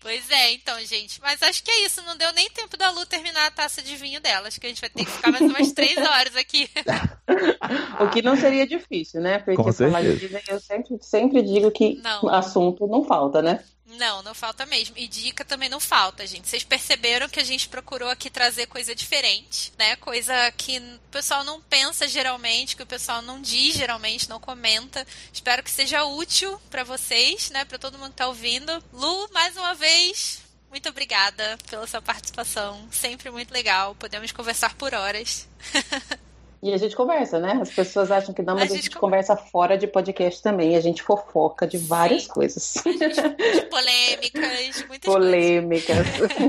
[0.00, 1.20] Pois é, então, gente.
[1.20, 2.02] Mas acho que é isso.
[2.02, 4.48] Não deu nem tempo da Lu terminar a taça de vinho dela.
[4.48, 6.68] Acho que a gente vai ter que ficar mais umas três horas aqui.
[8.00, 9.38] o que não seria difícil, né?
[9.38, 12.28] Porque falar de Disney, eu sempre, sempre digo que não.
[12.28, 13.60] assunto não falta, né?
[13.86, 14.96] Não, não falta mesmo.
[14.98, 16.48] E dica também não falta, gente.
[16.48, 19.94] Vocês perceberam que a gente procurou aqui trazer coisa diferente, né?
[19.96, 25.06] Coisa que o pessoal não pensa geralmente, que o pessoal não diz geralmente, não comenta.
[25.32, 27.64] Espero que seja útil para vocês, né?
[27.64, 28.72] Para todo mundo que tá ouvindo.
[28.92, 32.86] Lu, mais uma vez, muito obrigada pela sua participação.
[32.90, 33.94] Sempre muito legal.
[33.94, 35.48] Podemos conversar por horas.
[36.62, 37.60] E a gente conversa, né?
[37.62, 40.74] As pessoas acham que não, mas a, a gente, gente conversa fora de podcast também.
[40.74, 42.28] A gente fofoca de várias Sim.
[42.30, 42.74] coisas.
[42.84, 46.06] De polêmicas, muitas Polêmicas.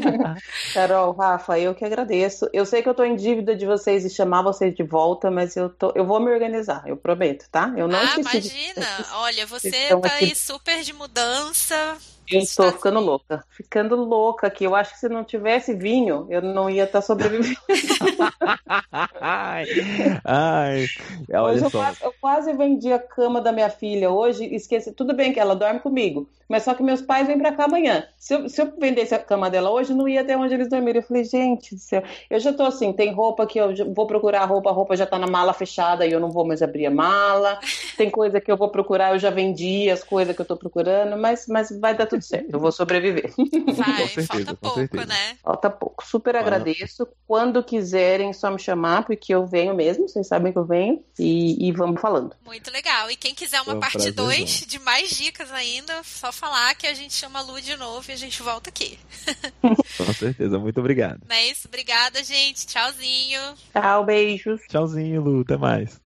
[0.73, 2.49] Carol, Rafa, eu que agradeço.
[2.51, 5.55] Eu sei que eu tô em dívida de vocês e chamar vocês de volta, mas
[5.55, 7.71] eu, tô, eu vou me organizar, eu prometo, tá?
[7.77, 8.81] Eu não ah, imagina.
[8.81, 9.13] De...
[9.17, 10.25] Olha, você tá aqui...
[10.25, 11.97] aí super de mudança
[12.29, 13.43] eu estou ficando louca.
[13.49, 14.65] Ficando louca aqui.
[14.65, 17.57] Eu acho que se não tivesse vinho, eu não ia estar sobrevivendo.
[19.21, 19.65] ai,
[20.25, 20.87] ai,
[21.41, 24.45] hoje eu quase, eu quase, vendi a cama da minha filha hoje.
[24.53, 24.91] Esqueci.
[24.91, 28.05] Tudo bem que ela dorme comigo, mas só que meus pais vêm para cá amanhã.
[28.17, 30.99] Se eu, se eu, vendesse a cama dela hoje, não ia até onde eles dormiram.
[30.99, 32.03] Eu falei, gente do céu.
[32.29, 35.05] Eu já tô assim, tem roupa que eu vou procurar a roupa, a roupa já
[35.05, 37.59] tá na mala fechada e eu não vou mais abrir a mala.
[37.97, 41.17] Tem coisa que eu vou procurar, eu já vendi as coisas que eu tô procurando,
[41.17, 43.33] mas, mas vai dar tudo tudo certo, eu vou sobreviver.
[43.75, 45.05] Vai, certeza, falta pouco, certeza.
[45.05, 45.37] né?
[45.43, 46.05] Falta pouco.
[46.05, 47.07] Super agradeço.
[47.27, 51.67] Quando quiserem, só me chamar, porque eu venho mesmo, vocês sabem que eu venho, e,
[51.67, 52.35] e vamos falando.
[52.45, 53.09] Muito legal.
[53.11, 56.87] E quem quiser uma é um parte 2 de mais dicas ainda, só falar que
[56.87, 58.97] a gente chama a Lu de novo e a gente volta aqui.
[59.97, 61.21] Com certeza, muito obrigado.
[61.29, 61.67] É isso?
[61.67, 62.65] Obrigada, gente.
[62.65, 63.41] Tchauzinho.
[63.73, 64.61] Tchau, beijos.
[64.67, 65.41] Tchauzinho, Lu.
[65.41, 66.06] Até mais.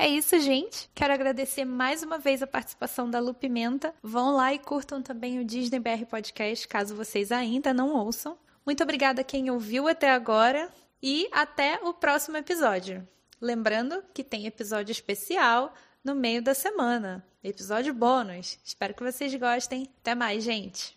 [0.00, 0.88] É isso, gente.
[0.94, 3.92] Quero agradecer mais uma vez a participação da Lu Pimenta.
[4.00, 8.38] Vão lá e curtam também o Disney BR Podcast, caso vocês ainda não ouçam.
[8.64, 10.70] Muito obrigada a quem ouviu até agora
[11.02, 13.06] e até o próximo episódio.
[13.40, 18.56] Lembrando que tem episódio especial no meio da semana, episódio bônus.
[18.64, 19.88] Espero que vocês gostem.
[20.00, 20.96] Até mais, gente.